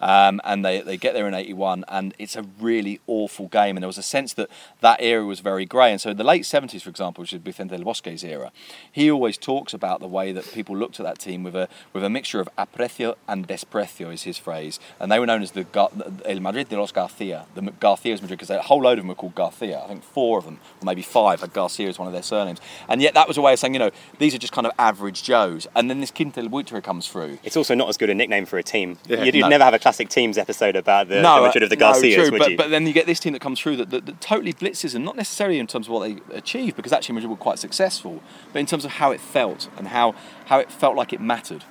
um, 0.00 0.40
and 0.44 0.64
they, 0.64 0.80
they 0.80 0.96
get 0.96 1.14
there 1.14 1.26
in 1.28 1.34
'81, 1.34 1.84
and 1.88 2.14
it's 2.18 2.36
a 2.36 2.44
really 2.60 3.00
awful 3.06 3.48
game. 3.48 3.76
And 3.76 3.82
there 3.82 3.88
was 3.88 3.98
a 3.98 4.02
sense 4.02 4.32
that 4.34 4.48
that 4.80 5.00
era 5.00 5.24
was 5.24 5.40
very 5.40 5.64
grey. 5.64 5.90
And 5.92 6.00
so, 6.00 6.10
in 6.10 6.16
the 6.16 6.24
late 6.24 6.42
'70s, 6.42 6.82
for 6.82 6.90
example, 6.90 7.22
which 7.22 7.32
is 7.32 7.40
Vicente 7.40 7.76
del 7.76 7.84
Bosque's 7.84 8.22
era, 8.24 8.52
he 8.92 9.10
always 9.10 9.36
talks 9.38 9.72
about 9.74 10.00
the 10.00 10.08
way 10.08 10.32
that 10.32 10.50
people 10.52 10.76
looked 10.76 11.00
at 11.00 11.04
that 11.04 11.18
team 11.18 11.42
with 11.42 11.54
a 11.56 11.68
with 11.92 12.04
a 12.04 12.10
mixture 12.10 12.40
of 12.40 12.48
aprecio 12.56 13.14
and 13.26 13.46
desprecio, 13.48 14.12
is 14.12 14.22
his 14.22 14.38
phrase, 14.38 14.78
and 15.00 15.10
they 15.10 15.18
were 15.18 15.26
known 15.26 15.42
as 15.42 15.52
the 15.52 15.64
Gar- 15.64 15.90
El 16.24 16.40
Madrid 16.40 16.68
de 16.68 16.78
los 16.78 16.92
Garcia, 16.92 17.46
the 17.54 17.62
M- 17.62 17.76
Garcia's 17.80 18.20
Madrid, 18.22 18.38
because 18.38 18.50
a 18.50 18.62
whole 18.62 18.82
load 18.82 18.92
of 18.98 18.98
them 18.98 19.08
were 19.08 19.14
called 19.14 19.34
Garcia. 19.34 19.84
I 19.88 19.92
think 19.92 20.04
four 20.04 20.38
of 20.38 20.44
them, 20.44 20.58
or 20.82 20.84
maybe 20.84 21.00
five, 21.00 21.40
had 21.40 21.54
Garcia 21.54 21.88
as 21.88 21.98
one 21.98 22.06
of 22.06 22.12
their 22.12 22.22
surnames. 22.22 22.60
And 22.88 23.00
yet 23.00 23.14
that 23.14 23.26
was 23.26 23.38
a 23.38 23.40
way 23.40 23.54
of 23.54 23.58
saying, 23.58 23.72
you 23.72 23.78
know, 23.78 23.90
these 24.18 24.34
are 24.34 24.38
just 24.38 24.52
kind 24.52 24.66
of 24.66 24.72
average 24.78 25.22
Joes. 25.22 25.66
And 25.74 25.88
then 25.88 26.00
this 26.00 26.10
Quinta 26.10 26.42
del 26.42 26.50
Buitre 26.50 26.82
comes 26.82 27.08
through. 27.08 27.38
It's 27.42 27.56
also 27.56 27.74
not 27.74 27.88
as 27.88 27.96
good 27.96 28.10
a 28.10 28.14
nickname 28.14 28.44
for 28.44 28.58
a 28.58 28.62
team. 28.62 28.98
Yeah. 29.06 29.22
You'd, 29.24 29.34
you'd 29.34 29.40
No. 29.42 29.48
never 29.48 29.64
have 29.64 29.72
a 29.74 29.78
classic 29.78 30.10
teams 30.10 30.36
episode 30.36 30.76
about 30.76 31.08
the, 31.08 31.22
Madrid 31.22 31.62
of 31.62 31.70
the 31.70 31.76
no, 31.76 31.92
Garcias, 31.92 32.14
true, 32.14 32.30
would 32.32 32.38
but, 32.38 32.50
you? 32.50 32.56
but 32.58 32.68
then 32.70 32.86
you 32.86 32.92
get 32.92 33.06
this 33.06 33.18
team 33.18 33.32
that 33.32 33.40
comes 33.40 33.58
through 33.58 33.76
that, 33.78 33.88
that, 33.90 34.04
that 34.04 34.20
totally 34.20 34.52
blitzes 34.52 34.94
and 34.94 35.04
not 35.04 35.16
necessarily 35.16 35.58
in 35.58 35.66
terms 35.66 35.86
of 35.86 35.92
what 35.94 36.06
they 36.06 36.18
achieved, 36.36 36.76
because 36.76 36.92
actually 36.92 37.14
Madrid 37.14 37.30
were 37.30 37.36
quite 37.36 37.58
successful, 37.58 38.22
but 38.52 38.58
in 38.58 38.66
terms 38.66 38.84
of 38.84 38.92
how 38.92 39.10
it 39.10 39.20
felt 39.20 39.68
and 39.78 39.88
how, 39.88 40.14
how 40.46 40.58
it 40.58 40.70
felt 40.70 40.96
like 40.96 41.12
it 41.14 41.20
mattered. 41.20 41.64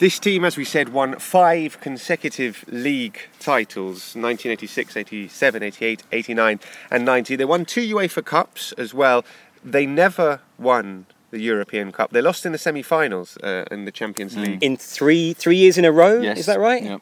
This 0.00 0.18
team, 0.18 0.44
as 0.44 0.56
we 0.56 0.64
said, 0.64 0.88
won 0.90 1.18
five 1.18 1.80
consecutive 1.80 2.64
league 2.68 3.18
titles 3.38 4.14
1986, 4.16 4.96
87, 4.96 5.62
88, 5.62 6.02
89, 6.10 6.60
and 6.90 7.04
90. 7.04 7.36
They 7.36 7.44
won 7.44 7.64
two 7.64 7.94
UEFA 7.94 8.24
Cups 8.24 8.72
as 8.72 8.92
well. 8.92 9.24
They 9.64 9.86
never 9.86 10.40
won 10.58 11.06
the 11.30 11.38
European 11.38 11.92
Cup. 11.92 12.10
They 12.10 12.20
lost 12.20 12.44
in 12.44 12.52
the 12.52 12.58
semi 12.58 12.82
finals 12.82 13.36
uh, 13.42 13.64
in 13.70 13.84
the 13.84 13.92
Champions 13.92 14.36
League, 14.36 14.62
in 14.62 14.76
three 14.76 15.32
three 15.32 15.56
years 15.56 15.78
in 15.78 15.84
a 15.84 15.92
row, 15.92 16.20
Yes. 16.20 16.38
is 16.38 16.46
that 16.46 16.58
right? 16.60 16.82
Yeah. 16.82 16.98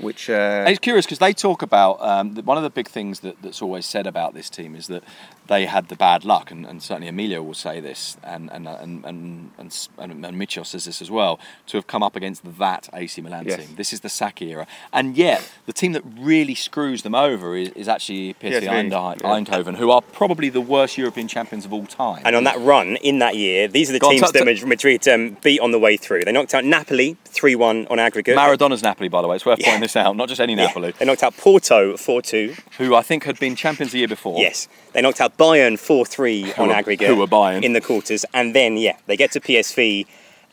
Which. 0.00 0.30
Uh, 0.30 0.64
it's 0.66 0.78
curious 0.78 1.06
because 1.06 1.18
they 1.18 1.32
talk 1.32 1.62
about 1.62 2.00
um, 2.00 2.34
that 2.34 2.44
one 2.44 2.56
of 2.56 2.62
the 2.62 2.70
big 2.70 2.88
things 2.88 3.20
that, 3.20 3.40
that's 3.42 3.60
always 3.60 3.86
said 3.86 4.06
about 4.06 4.34
this 4.34 4.48
team 4.48 4.74
is 4.74 4.86
that 4.86 5.02
they 5.48 5.66
had 5.66 5.88
the 5.88 5.96
bad 5.96 6.24
luck, 6.24 6.50
and, 6.50 6.64
and 6.64 6.82
certainly 6.82 7.08
Emilio 7.08 7.42
will 7.42 7.54
say 7.54 7.80
this, 7.80 8.16
and 8.22 8.50
and 8.52 8.66
and 8.66 9.04
and 9.04 9.50
and, 9.58 10.24
and, 10.24 10.48
says 10.66 10.84
this 10.84 11.02
as 11.02 11.10
well, 11.10 11.38
to 11.66 11.76
have 11.76 11.86
come 11.86 12.02
up 12.02 12.16
against 12.16 12.42
that 12.58 12.88
AC 12.94 13.20
Milan 13.20 13.44
Yes. 13.46 13.66
team. 13.66 13.76
This 13.76 13.92
is 13.92 14.00
the 14.00 14.08
Sacchi 14.08 14.50
era, 14.50 14.66
and 14.92 15.16
yet 15.16 15.50
the 15.66 15.72
team 15.72 15.92
that 15.92 16.02
really 16.18 16.54
screws 16.54 17.02
them 17.02 17.14
over 17.14 17.56
is, 17.56 17.70
is 17.70 17.88
actually 17.88 18.34
PSV 18.34 18.62
PSV, 18.62 18.90
Eindhoven, 18.90 19.20
yeah. 19.20 19.28
Eindhoven, 19.28 19.76
who 19.76 19.90
are 19.90 20.00
probably 20.00 20.48
the 20.48 20.60
worst 20.60 20.96
European 20.96 21.28
champions 21.28 21.64
of 21.64 21.72
all 21.72 21.86
time. 21.86 22.22
And 22.24 22.36
on 22.36 22.44
that 22.44 22.58
run 22.60 22.96
in 22.96 23.18
that 23.18 23.36
year, 23.36 23.68
these 23.68 23.90
are 23.90 23.92
the 23.92 23.98
Go 23.98 24.08
on, 24.08 24.14
teams 24.14 24.32
t- 24.32 24.38
that 24.38 24.66
Madrid 24.66 25.06
um, 25.08 25.36
beat 25.42 25.60
on 25.60 25.70
the 25.72 25.78
way 25.78 25.96
through. 25.96 26.24
They 26.24 26.32
knocked 26.32 26.54
out 26.54 26.64
Napoli 26.64 27.16
3 27.24 27.54
1 27.56 27.86
on 27.88 27.98
aggregate. 27.98 28.36
Maradona's 28.36 28.82
Napoli, 28.82 29.08
by 29.08 29.22
the 29.22 29.28
way, 29.28 29.36
it's 29.36 29.46
worth 29.46 29.58
Yeah. 29.58 29.66
pointing 29.70 29.81
this 29.82 29.96
out, 29.96 30.16
not 30.16 30.28
just 30.28 30.40
any 30.40 30.54
Yeah. 30.54 30.66
Napoli, 30.66 30.92
They 30.98 31.04
knocked 31.04 31.22
out 31.22 31.36
Porto 31.36 31.96
4 31.96 32.22
2. 32.22 32.54
who 32.78 32.94
I 32.94 33.02
think 33.02 33.24
had 33.24 33.38
been 33.38 33.54
champions 33.56 33.92
the 33.92 33.98
year 33.98 34.08
before. 34.08 34.40
Yes. 34.40 34.68
They 34.92 35.02
knocked 35.02 35.20
out 35.20 35.36
Bayern 35.36 35.78
4 35.78 36.06
3 36.06 36.52
on 36.56 36.68
were- 36.68 36.74
aggregate. 36.74 37.08
who 37.08 37.16
were 37.16 37.26
Bayern. 37.26 37.62
In 37.62 37.72
the 37.74 37.80
quarters. 37.80 38.24
And 38.32 38.54
then, 38.54 38.76
yeah, 38.76 38.96
they 39.06 39.16
get 39.16 39.32
to 39.32 39.40
PSV. 39.40 40.06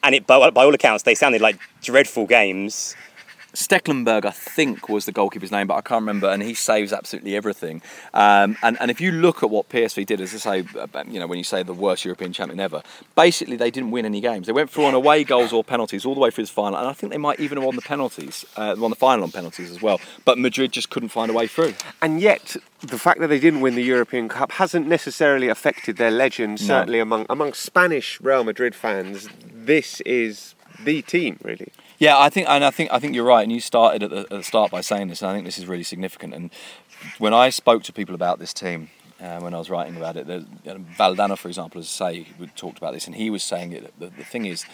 And 0.03 0.15
it, 0.15 0.25
by, 0.27 0.49
by 0.49 0.63
all 0.63 0.73
accounts, 0.73 1.03
they 1.03 1.15
sounded 1.15 1.41
like 1.41 1.57
dreadful 1.81 2.25
games. 2.25 2.95
Stecklenberg, 3.53 4.25
I 4.25 4.31
think, 4.31 4.89
was 4.89 5.05
the 5.05 5.11
goalkeeper's 5.11 5.51
name, 5.51 5.67
but 5.67 5.75
I 5.75 5.81
can't 5.81 6.01
remember. 6.01 6.29
And 6.29 6.43
he 6.43 6.53
saves 6.53 6.93
absolutely 6.93 7.35
everything. 7.35 7.81
Um, 8.13 8.57
and, 8.61 8.77
and 8.79 8.91
if 8.91 9.01
you 9.01 9.11
look 9.11 9.43
at 9.43 9.49
what 9.49 9.69
PSV 9.69 10.05
did, 10.05 10.21
as 10.21 10.33
I 10.33 10.37
say, 10.63 10.67
you 11.09 11.19
know, 11.19 11.27
when 11.27 11.37
you 11.37 11.43
say 11.43 11.63
the 11.63 11.73
worst 11.73 12.05
European 12.05 12.33
champion 12.33 12.59
ever, 12.59 12.83
basically 13.15 13.55
they 13.57 13.71
didn't 13.71 13.91
win 13.91 14.05
any 14.05 14.21
games. 14.21 14.47
They 14.47 14.53
went 14.53 14.69
through 14.69 14.85
on 14.85 14.93
away 14.93 15.23
goals 15.33 15.51
or 15.51 15.63
penalties 15.63 16.05
all 16.05 16.13
the 16.13 16.19
way 16.19 16.31
through 16.31 16.45
the 16.45 16.51
final, 16.51 16.77
and 16.77 16.87
I 16.87 16.93
think 16.93 17.11
they 17.11 17.17
might 17.17 17.39
even 17.39 17.57
have 17.57 17.65
won 17.65 17.75
the 17.75 17.81
penalties, 17.81 18.45
uh, 18.55 18.75
won 18.77 18.91
the 18.91 18.95
final 18.95 19.23
on 19.23 19.31
penalties 19.31 19.71
as 19.71 19.81
well. 19.81 19.99
But 20.25 20.37
Madrid 20.37 20.71
just 20.71 20.89
couldn't 20.89 21.09
find 21.09 21.31
a 21.31 21.33
way 21.33 21.47
through. 21.47 21.73
And 22.01 22.21
yet, 22.21 22.55
the 22.81 22.97
fact 22.99 23.19
that 23.19 23.27
they 23.27 23.39
didn't 23.39 23.61
win 23.61 23.75
the 23.75 23.83
European 23.83 24.29
Cup 24.29 24.53
hasn't 24.53 24.87
necessarily 24.87 25.47
affected 25.47 25.97
their 25.97 26.11
legend. 26.11 26.59
Certainly 26.59 26.99
among 26.99 27.25
among 27.29 27.53
Spanish 27.53 28.21
Real 28.21 28.43
Madrid 28.43 28.75
fans, 28.75 29.27
this 29.51 30.01
is 30.01 30.55
the 30.83 31.01
team, 31.01 31.37
really. 31.43 31.71
Yeah, 31.99 32.17
I 32.17 32.29
think, 32.29 32.47
and 32.47 32.63
I 32.63 32.71
think, 32.71 32.91
I 32.93 32.99
think 32.99 33.13
you're 33.13 33.25
right. 33.25 33.43
And 33.43 33.51
you 33.51 33.59
started 33.59 34.03
at 34.03 34.09
the, 34.09 34.19
at 34.21 34.29
the 34.29 34.43
start 34.43 34.71
by 34.71 34.79
saying 34.79 35.09
this, 35.09 35.21
and 35.21 35.29
I 35.29 35.33
think 35.33 35.45
this 35.45 35.59
is 35.59 35.67
really 35.67 35.83
significant. 35.83 36.33
And 36.33 36.49
when 37.17 37.33
I 37.33 37.49
spoke 37.49 37.83
to 37.83 37.93
people 37.93 38.15
about 38.15 38.39
this 38.39 38.53
team, 38.53 38.89
uh, 39.19 39.41
when 39.41 39.53
I 39.53 39.57
was 39.57 39.69
writing 39.69 39.97
about 39.97 40.15
it, 40.15 40.25
the, 40.25 40.45
you 40.63 40.85
Valdano, 40.97 41.37
for 41.37 41.49
example, 41.49 41.79
as 41.81 41.87
I 41.99 42.11
say, 42.13 42.27
we 42.39 42.47
talked 42.47 42.77
about 42.77 42.93
this, 42.93 43.05
and 43.05 43.15
he 43.15 43.29
was 43.29 43.43
saying 43.43 43.73
it. 43.73 43.93
The, 43.99 44.07
the 44.07 44.23
thing 44.23 44.45
is, 44.45 44.65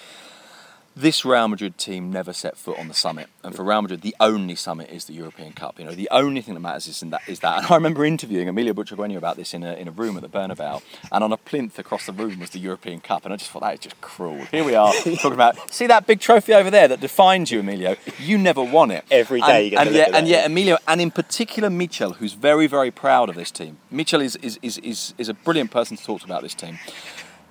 this 0.96 1.26
Real 1.26 1.48
Madrid 1.48 1.78
team 1.78 2.10
never 2.10 2.32
set 2.32 2.56
foot 2.56 2.80
on 2.80 2.88
the 2.88 2.94
summit, 2.94 3.28
and 3.44 3.54
for 3.54 3.64
Real 3.64 3.82
Madrid, 3.82 4.02
the 4.02 4.16
only 4.20 4.56
summit 4.56 4.90
is 4.90 5.06
the 5.06 5.14
European 5.14 5.52
Cup. 5.52 5.78
You 5.78 5.86
know, 5.86 5.92
the 5.92 6.08
only 6.10 6.42
thing 6.42 6.54
that 6.54 6.62
matters 6.62 6.88
is 6.88 7.00
that. 7.02 7.22
Is 7.28 7.42
that. 7.42 7.58
And 7.58 7.68
I 7.68 7.76
remember 7.76 8.06
interviewing 8.06 8.48
Emilio 8.48 8.74
Butragueño 8.74 9.18
about 9.18 9.36
this 9.36 9.54
in 9.54 9.64
a 9.64 9.74
in 9.74 9.88
a 9.90 9.92
room 9.92 10.16
at 10.16 10.24
the 10.24 10.30
Bernabeu, 10.30 10.82
and 11.12 11.24
on 11.24 11.34
a 11.34 11.38
plinth 11.38 11.78
across 11.78 12.06
the 12.06 12.14
room 12.14 12.40
was 12.40 12.52
the 12.52 12.60
European 12.60 13.02
Cup, 13.02 13.26
and 13.26 13.34
I 13.34 13.38
just 13.38 13.52
thought 13.52 13.62
that 13.62 13.74
is 13.74 13.80
just 13.82 14.00
cruel. 14.00 14.46
Here 14.46 14.64
we 14.64 14.76
are 14.76 14.94
talking 15.04 15.34
about 15.34 15.72
see 15.72 15.88
that 15.88 16.08
big 16.08 16.22
trophy 16.22 16.54
over 16.54 16.72
there 16.72 16.88
that 16.88 17.02
defines 17.02 17.52
you, 17.52 17.60
Emilio. 17.60 17.98
You 18.18 18.38
never 18.38 18.64
won 18.64 18.92
it 18.92 19.04
Every 19.12 19.42
day 19.42 19.48
and, 19.48 19.66
you 19.66 19.72
get 19.72 19.88
and 19.88 19.96
yet, 19.96 20.16
and 20.16 20.28
yet 20.28 20.40
yeah. 20.40 20.46
Emilio, 20.46 20.78
and 20.88 21.02
in 21.02 21.12
particular 21.12 21.70
Michel, 21.70 22.14
who's 22.14 22.34
very 22.34 22.68
very 22.68 22.92
proud 22.92 23.30
of 23.30 23.36
this 23.36 23.52
team. 23.52 23.80
Michel 23.92 24.22
is 24.22 24.38
is, 24.38 24.60
is, 24.62 24.78
is 24.78 25.14
is 25.18 25.28
a 25.28 25.34
brilliant 25.34 25.72
person 25.72 25.98
to 25.98 26.04
talk 26.04 26.22
to 26.22 26.26
about 26.26 26.42
this 26.42 26.54
team 26.54 26.80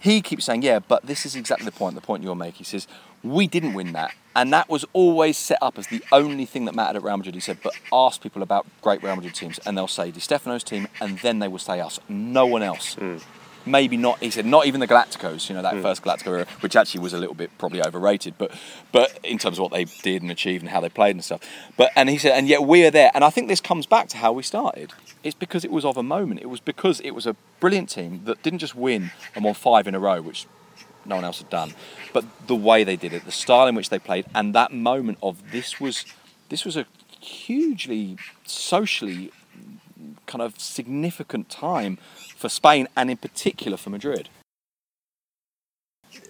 he 0.04 0.20
keeps 0.20 0.44
saying, 0.44 0.60
yeah, 0.60 0.80
but 0.80 1.06
this 1.06 1.24
is 1.24 1.34
exactly 1.34 1.64
the 1.64 1.72
point, 1.72 1.94
the 1.94 2.00
point 2.02 2.22
you're 2.22 2.34
making. 2.34 2.58
He 2.58 2.64
says, 2.64 2.86
we 3.24 3.46
didn't 3.46 3.72
win 3.72 3.92
that. 3.94 4.14
And 4.36 4.52
that 4.52 4.68
was 4.68 4.84
always 4.92 5.38
set 5.38 5.58
up 5.62 5.78
as 5.78 5.86
the 5.86 6.02
only 6.12 6.44
thing 6.44 6.64
that 6.64 6.74
mattered 6.74 6.98
at 6.98 7.02
Real 7.04 7.16
Madrid. 7.16 7.34
He 7.34 7.40
said, 7.40 7.58
but 7.62 7.74
ask 7.92 8.20
people 8.20 8.42
about 8.42 8.66
great 8.82 9.02
Real 9.02 9.16
Madrid 9.16 9.34
teams, 9.34 9.58
and 9.64 9.76
they'll 9.76 9.86
say 9.86 10.10
Di 10.10 10.20
Stefano's 10.20 10.64
team, 10.64 10.88
and 11.00 11.18
then 11.20 11.38
they 11.38 11.48
will 11.48 11.58
say 11.58 11.80
us. 11.80 12.00
No 12.08 12.44
one 12.44 12.62
else. 12.62 12.94
Hmm. 12.94 13.18
Maybe 13.66 13.96
not. 13.96 14.18
He 14.18 14.30
said, 14.30 14.44
not 14.44 14.66
even 14.66 14.80
the 14.80 14.88
Galacticos. 14.88 15.48
You 15.48 15.54
know 15.54 15.62
that 15.62 15.76
hmm. 15.76 15.82
first 15.82 16.02
Galactico 16.02 16.26
era, 16.26 16.46
which 16.60 16.76
actually 16.76 17.00
was 17.00 17.14
a 17.14 17.18
little 17.18 17.34
bit 17.34 17.50
probably 17.58 17.82
overrated, 17.82 18.34
but 18.36 18.52
but 18.92 19.18
in 19.22 19.38
terms 19.38 19.58
of 19.58 19.62
what 19.62 19.72
they 19.72 19.84
did 19.84 20.20
and 20.20 20.30
achieved 20.30 20.62
and 20.62 20.70
how 20.70 20.80
they 20.80 20.90
played 20.90 21.14
and 21.14 21.24
stuff. 21.24 21.40
But 21.76 21.90
and 21.96 22.10
he 22.10 22.18
said, 22.18 22.32
and 22.32 22.46
yet 22.46 22.64
we 22.64 22.84
are 22.84 22.90
there. 22.90 23.10
And 23.14 23.24
I 23.24 23.30
think 23.30 23.48
this 23.48 23.62
comes 23.62 23.86
back 23.86 24.08
to 24.08 24.18
how 24.18 24.32
we 24.32 24.42
started. 24.42 24.92
It's 25.22 25.34
because 25.34 25.64
it 25.64 25.70
was 25.70 25.86
of 25.86 25.96
a 25.96 26.02
moment. 26.02 26.40
It 26.40 26.50
was 26.50 26.60
because 26.60 27.00
it 27.00 27.12
was 27.12 27.26
a 27.26 27.36
brilliant 27.60 27.88
team 27.88 28.22
that 28.24 28.42
didn't 28.42 28.58
just 28.58 28.74
win 28.74 29.12
and 29.34 29.44
won 29.44 29.54
five 29.54 29.86
in 29.86 29.94
a 29.94 30.00
row, 30.00 30.20
which 30.20 30.46
no 31.06 31.16
one 31.16 31.24
else 31.24 31.38
had 31.38 31.50
done, 31.50 31.72
but 32.12 32.24
the 32.46 32.54
way 32.54 32.84
they 32.84 32.96
did 32.96 33.12
it, 33.12 33.24
the 33.24 33.32
style 33.32 33.66
in 33.66 33.74
which 33.74 33.88
they 33.88 33.98
played, 33.98 34.26
and 34.34 34.54
that 34.54 34.72
moment 34.72 35.18
of 35.22 35.50
this 35.52 35.80
was 35.80 36.04
this 36.48 36.64
was 36.64 36.76
a 36.76 36.86
hugely 37.20 38.16
socially 38.44 39.32
kind 40.26 40.42
of 40.42 40.58
significant 40.58 41.48
time 41.48 41.98
for 42.36 42.48
Spain 42.48 42.88
and 42.96 43.10
in 43.10 43.16
particular 43.16 43.76
for 43.76 43.90
Madrid. 43.90 44.28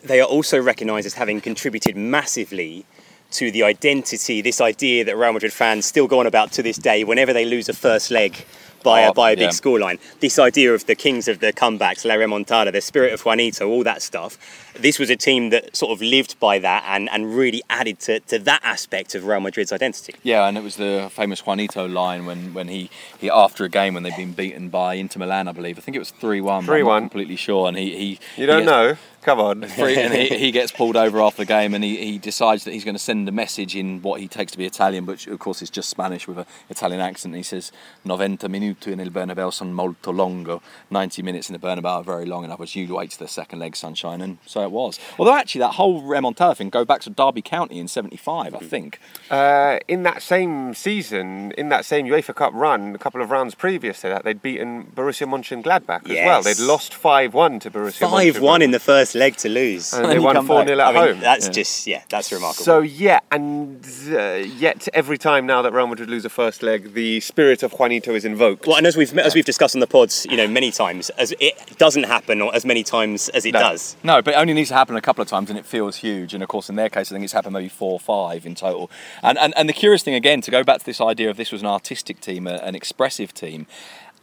they 0.04 0.20
are 0.20 0.26
also 0.26 0.60
recognised 0.60 1.06
as 1.06 1.14
having 1.14 1.40
contributed 1.40 1.96
massively 1.96 2.84
to 3.30 3.50
the 3.50 3.62
identity, 3.62 4.40
this 4.40 4.60
idea 4.60 5.04
that 5.04 5.16
Real 5.16 5.32
Madrid 5.32 5.52
fans 5.52 5.86
still 5.86 6.06
go 6.06 6.20
on 6.20 6.26
about 6.26 6.52
to 6.52 6.62
this 6.62 6.76
day 6.76 7.04
whenever 7.04 7.32
they 7.32 7.44
lose 7.44 7.68
a 7.68 7.72
first 7.72 8.10
leg 8.10 8.44
by, 8.84 9.00
a, 9.00 9.10
Oh, 9.10 9.12
by 9.12 9.32
a 9.32 9.36
big 9.36 9.42
yeah. 9.42 9.48
scoreline. 9.48 9.98
This 10.20 10.38
idea 10.38 10.72
of 10.72 10.86
the 10.86 10.94
kings 10.94 11.26
of 11.26 11.40
the 11.40 11.52
comebacks, 11.52 12.04
La 12.04 12.14
Remontada, 12.14 12.70
the 12.70 12.80
spirit 12.80 13.12
of 13.12 13.24
Juanito, 13.24 13.68
all 13.68 13.82
that 13.82 14.00
stuff. 14.02 14.38
This 14.78 14.98
was 15.00 15.10
a 15.10 15.16
team 15.16 15.50
that 15.50 15.74
sort 15.74 15.90
of 15.92 16.00
lived 16.02 16.38
by 16.38 16.58
that 16.60 16.84
and, 16.86 17.08
and 17.10 17.34
really 17.36 17.62
added 17.70 17.98
to, 18.00 18.20
to 18.20 18.38
that 18.40 18.60
aspect 18.64 19.14
of 19.16 19.24
Real 19.26 19.40
Madrid's 19.40 19.72
identity. 19.72 20.14
Yeah, 20.22 20.46
and 20.46 20.56
it 20.56 20.62
was 20.62 20.76
the 20.76 21.08
famous 21.12 21.44
Juanito 21.46 21.86
line 21.88 22.26
when, 22.26 22.54
when 22.54 22.68
he, 22.68 22.90
he 23.18 23.28
after 23.30 23.64
a 23.64 23.68
game 23.68 23.94
when 23.94 24.02
they'd 24.04 24.16
been 24.16 24.32
beaten 24.32 24.68
by 24.68 24.94
Inter 24.94 25.18
Milan, 25.20 25.48
I 25.48 25.52
believe. 25.52 25.78
I 25.78 25.80
think 25.80 25.96
it 25.96 26.00
was 26.00 26.10
three 26.10 26.40
one. 26.40 26.64
I'm 26.64 26.70
3-1. 26.70 26.84
not 26.86 27.00
completely 27.00 27.36
sure. 27.36 27.66
And 27.68 27.76
he, 27.76 27.96
he 27.96 28.18
You 28.36 28.46
don't 28.46 28.60
he- 28.60 28.66
know? 28.66 28.96
Come 29.24 29.40
on. 29.40 29.62
Free- 29.68 29.96
and 29.96 30.12
he, 30.12 30.28
he 30.36 30.50
gets 30.50 30.70
pulled 30.70 30.96
over 30.96 31.20
after 31.22 31.42
the 31.42 31.46
game 31.46 31.72
and 31.72 31.82
he, 31.82 31.96
he 31.96 32.18
decides 32.18 32.64
that 32.64 32.72
he's 32.72 32.84
going 32.84 32.94
to 32.94 33.02
send 33.02 33.26
a 33.26 33.32
message 33.32 33.74
in 33.74 34.02
what 34.02 34.20
he 34.20 34.28
takes 34.28 34.52
to 34.52 34.58
be 34.58 34.66
Italian, 34.66 35.06
which 35.06 35.26
of 35.26 35.38
course 35.38 35.62
is 35.62 35.70
just 35.70 35.88
Spanish 35.88 36.28
with 36.28 36.38
an 36.38 36.46
Italian 36.68 37.00
accent. 37.00 37.32
And 37.32 37.38
he 37.38 37.42
says, 37.42 37.72
90 38.04 38.48
minuti 38.48 38.88
in 38.92 39.00
il 39.00 39.08
Bernabeu 39.10 39.50
son 39.50 39.72
molto 39.72 40.12
longo. 40.12 40.60
90 40.90 41.22
minutes 41.22 41.48
in 41.48 41.54
the 41.54 41.58
Bernabeu 41.58 41.86
are 41.86 42.04
very 42.04 42.26
long 42.26 42.44
enough, 42.44 42.58
which 42.58 42.76
you 42.76 42.94
wait 42.94 43.12
to 43.12 43.18
the 43.18 43.26
second 43.26 43.60
leg 43.60 43.74
sunshine. 43.76 44.20
And 44.20 44.36
so 44.44 44.62
it 44.62 44.70
was. 44.70 44.98
Although 45.18 45.34
actually 45.34 45.60
that 45.60 45.74
whole 45.74 46.02
remontada 46.02 46.56
thing 46.58 46.68
go 46.68 46.84
back 46.84 47.00
to 47.02 47.10
Derby 47.10 47.40
County 47.40 47.78
in 47.78 47.88
75, 47.88 48.54
I 48.54 48.58
think. 48.58 49.00
Uh, 49.30 49.78
in 49.88 50.02
that 50.02 50.20
same 50.20 50.74
season, 50.74 51.52
in 51.56 51.70
that 51.70 51.86
same 51.86 52.06
UEFA 52.06 52.34
Cup 52.34 52.52
run, 52.52 52.94
a 52.94 52.98
couple 52.98 53.22
of 53.22 53.30
rounds 53.30 53.54
previous 53.54 54.02
to 54.02 54.08
that, 54.08 54.24
they'd 54.24 54.42
beaten 54.42 54.92
Borussia 54.94 55.26
Mönchengladbach 55.26 56.04
as 56.10 56.26
well. 56.26 56.42
They'd 56.42 56.58
lost 56.58 56.92
5-1 56.92 57.60
to 57.62 57.70
Borussia 57.70 58.00
Five 58.10 58.40
one 58.40 58.60
Mönchengladbach. 58.60 58.64
in 58.64 58.70
the 58.72 58.80
first 58.80 59.13
leg 59.14 59.36
to 59.38 59.48
lose. 59.48 59.92
And 59.92 60.04
And 60.04 60.12
they 60.12 60.18
won 60.18 60.34
4 60.46 60.60
back. 60.60 60.68
0 60.68 60.80
at 60.80 60.86
I 60.86 60.92
mean, 60.92 61.14
home. 61.14 61.20
that's 61.20 61.48
just 61.48 61.86
yeah, 61.86 62.02
that's 62.08 62.30
remarkable. 62.32 62.64
So 62.64 62.80
yeah, 62.80 63.20
and 63.30 63.84
uh, 64.10 64.34
yet 64.58 64.88
every 64.94 65.18
time 65.18 65.46
now 65.46 65.62
that 65.62 65.72
Real 65.72 65.86
Madrid 65.86 66.08
lose 66.10 66.24
a 66.24 66.28
first 66.30 66.62
leg, 66.62 66.94
the 66.94 67.20
spirit 67.20 67.62
of 67.62 67.72
Juanito 67.72 68.14
is 68.14 68.24
invoked. 68.24 68.66
Well, 68.66 68.76
and 68.76 68.86
as 68.86 68.96
we've 68.96 69.16
as 69.18 69.34
we've 69.34 69.44
discussed 69.44 69.74
on 69.76 69.80
the 69.80 69.86
pods, 69.86 70.26
you 70.30 70.36
know, 70.36 70.46
many 70.48 70.70
times, 70.70 71.10
as 71.10 71.34
it 71.40 71.54
doesn't 71.78 72.04
happen 72.04 72.40
or 72.42 72.54
as 72.54 72.64
many 72.64 72.82
times 72.82 73.28
as 73.30 73.44
it 73.46 73.52
No. 73.54 73.60
does. 73.60 73.96
No, 74.02 74.22
but 74.22 74.34
it 74.34 74.36
only 74.36 74.54
needs 74.54 74.68
to 74.70 74.74
happen 74.74 74.96
a 74.96 75.00
couple 75.00 75.22
of 75.22 75.28
times 75.28 75.50
and 75.50 75.58
it 75.58 75.66
feels 75.66 75.96
huge. 75.96 76.34
And 76.34 76.42
of 76.42 76.48
course, 76.48 76.68
in 76.68 76.76
their 76.76 76.88
case, 76.88 77.10
I 77.10 77.14
think 77.14 77.24
it's 77.24 77.32
happened 77.32 77.54
maybe 77.54 77.68
four 77.68 77.92
or 77.92 78.00
five 78.00 78.44
in 78.46 78.54
total. 78.54 78.90
And, 79.22 79.38
and, 79.38 79.52
and 79.56 79.68
the 79.68 79.72
curious 79.72 80.02
thing, 80.02 80.14
again, 80.14 80.40
to 80.42 80.50
go 80.50 80.62
back 80.64 80.78
to 80.80 80.84
this 80.86 81.00
idea 81.00 81.30
of 81.30 81.36
this 81.36 81.52
was 81.52 81.60
an 81.62 81.66
artistic 81.68 82.20
team, 82.20 82.46
an 82.46 82.74
expressive 82.74 83.32
team, 83.34 83.66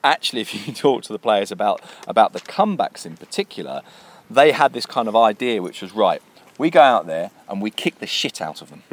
actually, 0.03 0.41
if 0.41 0.67
you 0.67 0.73
talk 0.87 1.03
to 1.03 1.13
the 1.13 1.19
players 1.19 1.51
about, 1.51 1.81
about 2.07 2.33
the 2.33 2.39
comebacks 2.41 3.05
in 3.05 3.17
particular, 3.17 3.81
they 4.35 4.51
had 4.51 4.73
this 4.73 4.85
kind 4.85 5.07
of 5.07 5.15
idea 5.15 5.61
which 5.61 5.81
was 5.81 5.93
right, 5.93 6.21
we 6.57 6.69
go 6.69 6.81
out 6.81 7.07
there 7.07 7.31
and 7.47 7.61
we 7.61 7.71
kick 7.71 7.99
the 7.99 8.07
shit 8.07 8.41
out 8.41 8.61
of 8.61 8.69
them. 8.69 8.83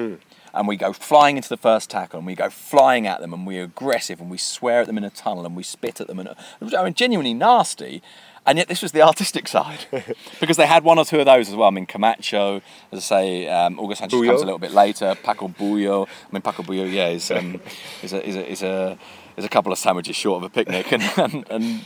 And 0.55 0.67
we 0.67 0.77
go 0.77 0.93
flying 0.93 1.37
into 1.37 1.51
the 1.51 1.59
first 1.59 1.91
tackle, 1.91 2.19
and 2.19 2.27
we 2.27 2.35
go 2.35 2.49
flying 2.49 3.07
at 3.07 3.21
them, 3.21 3.35
and 3.35 3.47
we're 3.47 3.65
aggressive, 3.65 4.19
and 4.19 4.31
we 4.31 4.39
swear 4.39 4.81
at 4.81 4.87
them 4.87 4.97
in 4.97 5.05
a 5.05 5.11
tunnel, 5.11 5.45
and 5.45 5.55
we 5.55 5.63
spit 5.63 6.01
at 6.01 6.07
them, 6.07 6.19
and 6.19 6.31
I 6.77 6.83
mean, 6.83 6.95
genuinely 6.95 7.35
nasty. 7.35 8.03
And 8.47 8.57
yet, 8.57 8.67
this 8.67 8.81
was 8.81 8.93
the 8.93 9.03
artistic 9.11 9.47
side 9.47 9.87
because 10.41 10.57
they 10.57 10.67
had 10.67 10.83
one 10.83 10.99
or 10.99 11.05
two 11.05 11.21
of 11.21 11.27
those 11.27 11.51
as 11.51 11.55
well. 11.55 11.69
I 11.69 11.71
mean, 11.71 11.85
Camacho, 11.85 12.63
as 12.91 12.99
I 12.99 13.01
say, 13.01 13.49
um, 13.49 13.79
August 13.79 14.01
Sanchez 14.01 14.19
Buyo. 14.19 14.27
comes 14.29 14.41
a 14.41 14.47
little 14.47 14.59
bit 14.59 14.73
later. 14.73 15.15
Paco 15.23 15.49
Buyo, 15.49 16.09
I 16.09 16.33
mean, 16.33 16.41
Paco 16.41 16.63
Buyo, 16.63 16.91
yeah, 16.91 17.09
is, 17.09 17.31
um, 17.31 17.61
is, 18.03 18.15
a, 18.15 18.27
is, 18.27 18.37
a, 18.37 18.51
is, 18.51 18.63
a, 18.63 18.99
is 19.37 19.45
a 19.45 19.49
couple 19.51 19.71
of 19.71 19.79
sandwiches 19.79 20.17
short 20.17 20.43
of 20.43 20.51
a 20.51 20.53
picnic. 20.53 20.91
And, 20.91 21.03
and, 21.19 21.51
and 21.51 21.81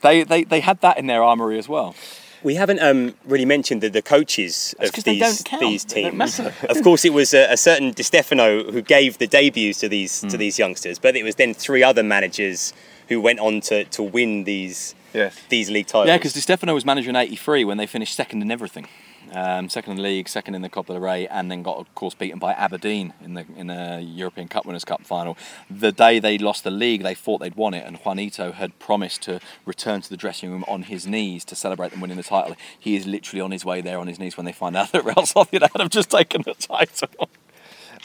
they, 0.00 0.24
they, 0.24 0.42
they 0.42 0.60
had 0.60 0.80
that 0.80 0.98
in 0.98 1.06
their 1.06 1.22
armoury 1.22 1.56
as 1.56 1.68
well. 1.68 1.94
We 2.42 2.54
haven't 2.54 2.80
um, 2.80 3.14
really 3.26 3.44
mentioned 3.44 3.80
the, 3.82 3.88
the 3.90 4.02
coaches 4.02 4.74
That's 4.78 4.90
of 4.90 4.94
'cause 4.94 5.04
they 5.04 5.14
these 5.18 5.38
don't 5.38 5.44
count. 5.44 5.60
these 5.62 5.84
They 5.84 6.02
don't 6.02 6.12
teams. 6.18 6.38
of 6.68 6.82
course, 6.82 7.04
it 7.04 7.12
was 7.12 7.34
a, 7.34 7.52
a 7.52 7.56
certain 7.56 7.92
Di 7.92 8.02
Stefano 8.02 8.70
who 8.70 8.80
gave 8.82 9.18
the 9.18 9.26
debuts 9.26 9.80
to 9.80 9.88
these 9.88 10.20
Hmm. 10.22 10.28
to 10.28 10.36
these 10.36 10.58
youngsters, 10.58 10.98
but 10.98 11.16
it 11.16 11.22
was 11.24 11.34
then 11.36 11.54
three 11.54 11.82
other 11.82 12.02
managers 12.02 12.72
who 13.08 13.20
went 13.20 13.40
on 13.40 13.60
to, 13.62 13.84
to 13.84 14.02
win 14.02 14.44
these 14.44 14.94
Yes. 15.14 15.34
these 15.48 15.70
league 15.70 15.86
titles. 15.86 16.08
Yeah, 16.08 16.18
because 16.18 16.34
Di 16.34 16.40
Stefano 16.40 16.74
was 16.74 16.84
manager 16.84 17.10
in 17.10 17.16
'83 17.16 17.64
when 17.64 17.76
they 17.78 17.86
finished 17.86 18.14
second 18.14 18.42
in 18.42 18.50
everything, 18.50 18.86
um, 19.32 19.68
second 19.68 19.92
in 19.92 19.96
the 19.98 20.02
league, 20.02 20.28
second 20.28 20.54
in 20.54 20.62
the 20.62 20.68
Copa 20.68 20.92
del 20.92 21.00
Rey, 21.02 21.26
and 21.28 21.50
then 21.50 21.62
got 21.62 21.76
of 21.78 21.94
course 21.94 22.14
beaten 22.14 22.38
by 22.38 22.52
Aberdeen 22.52 23.12
in 23.22 23.34
the 23.34 23.44
in 23.56 23.66
the 23.68 24.00
European 24.02 24.48
Cup 24.48 24.64
Winners' 24.66 24.84
Cup 24.84 25.04
final. 25.06 25.36
The 25.70 25.92
day 25.92 26.18
they 26.18 26.38
lost 26.38 26.64
the 26.64 26.70
league, 26.70 27.02
they 27.02 27.14
thought 27.14 27.38
they'd 27.38 27.54
won 27.54 27.74
it, 27.74 27.84
and 27.86 27.96
Juanito 27.98 28.52
had 28.52 28.78
promised 28.78 29.22
to 29.22 29.40
return 29.66 30.00
to 30.02 30.08
the 30.10 30.16
dressing 30.16 30.50
room 30.50 30.64
on 30.68 30.82
his 30.82 31.06
knees 31.06 31.44
to 31.46 31.54
celebrate 31.54 31.90
them 31.92 32.00
winning 32.00 32.16
the 32.16 32.22
title. 32.22 32.56
He 32.78 32.96
is 32.96 33.06
literally 33.06 33.40
on 33.40 33.50
his 33.50 33.64
way 33.64 33.80
there 33.80 33.98
on 33.98 34.06
his 34.06 34.18
knees 34.18 34.36
when 34.36 34.46
they 34.46 34.52
find 34.52 34.76
out 34.76 34.92
that 34.92 35.04
Real 35.04 35.14
Sociedad 35.16 35.78
have 35.80 35.90
just 35.90 36.10
taken 36.10 36.42
the 36.42 36.54
title. 36.54 37.28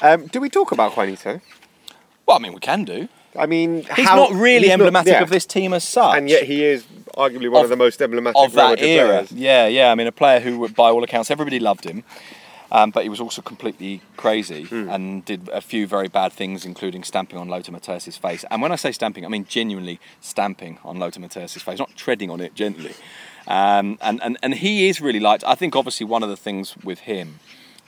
Um, 0.02 0.28
do 0.28 0.40
we 0.42 0.50
talk 0.50 0.72
about 0.72 0.96
Juanito? 0.98 1.40
Well, 2.26 2.38
I 2.38 2.40
mean, 2.40 2.54
we 2.54 2.60
can 2.60 2.84
do. 2.84 3.10
I 3.38 3.46
mean, 3.48 3.84
He's 3.96 4.08
how- 4.08 4.16
not 4.16 4.32
really 4.34 4.62
he's 4.68 4.70
not- 4.70 4.74
emblematic 4.82 5.14
yeah. 5.14 5.22
of 5.24 5.30
this 5.30 5.46
team 5.46 5.74
as 5.74 5.84
such. 5.84 6.18
and 6.18 6.30
yet 6.30 6.44
he 6.44 6.64
is 6.64 6.86
arguably 7.18 7.50
one 7.50 7.60
of, 7.60 7.64
Of- 7.66 7.70
the 7.70 7.76
most 7.78 8.02
emblematic 8.02 8.42
of 8.42 8.54
that 8.54 8.82
era. 8.82 9.08
players. 9.08 9.32
Yeah, 9.32 9.68
yeah. 9.68 9.92
I 9.92 9.96
mean, 9.96 10.08
a 10.08 10.12
player 10.12 10.40
who, 10.40 10.68
by 10.70 10.90
all 10.90 11.04
accounts, 11.04 11.30
everybody 11.32 11.60
loved 11.60 11.86
him, 11.86 12.04
um, 12.72 12.90
but 12.92 13.04
he 13.04 13.10
was 13.10 13.20
also 13.22 13.42
completely 13.42 14.02
crazy 14.18 14.64
Hmm. 14.64 14.90
and 14.90 15.26
did 15.26 15.50
a 15.54 15.62
few 15.62 15.86
very 15.88 16.08
bad 16.08 16.34
things, 16.34 16.66
including 16.66 17.04
stamping 17.04 17.38
on 17.38 17.48
Lothar 17.48 17.72
Matthäus' 17.72 18.18
face. 18.20 18.44
And 18.50 18.62
when 18.62 18.72
I 18.72 18.76
say 18.78 18.92
stamping, 18.92 19.26
I 19.26 19.30
mean 19.30 19.46
genuinely 19.48 20.00
stamping 20.22 20.80
on 20.84 20.98
Lothar 21.00 21.20
Matthäus' 21.20 21.60
face, 21.62 21.80
not 21.80 21.96
treading 21.96 22.30
on 22.30 22.42
it 22.42 22.56
gently. 22.56 22.94
Um, 23.48 23.98
and, 24.02 24.22
and, 24.24 24.38
and 24.42 24.54
he 24.56 24.88
is 24.88 25.02
really 25.02 25.20
liked. 25.20 25.44
I 25.46 25.56
think 25.56 25.76
obviously 25.76 26.06
one 26.06 26.24
of 26.24 26.30
the 26.30 26.38
things 26.38 26.76
with 26.84 27.00
him 27.00 27.40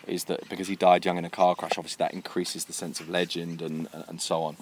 is 0.08 0.26
that 0.26 0.48
because 0.50 0.68
he 0.68 0.76
died 0.76 1.06
young 1.06 1.18
in 1.18 1.26
a 1.26 1.30
car 1.30 1.56
crash, 1.56 1.78
obviously 1.78 2.04
that 2.04 2.14
increases 2.14 2.66
the 2.66 2.74
sense 2.74 3.00
of 3.00 3.10
legend 3.10 3.62
and, 3.62 3.88
and 4.08 4.22
so 4.22 4.44
on. 4.44 4.58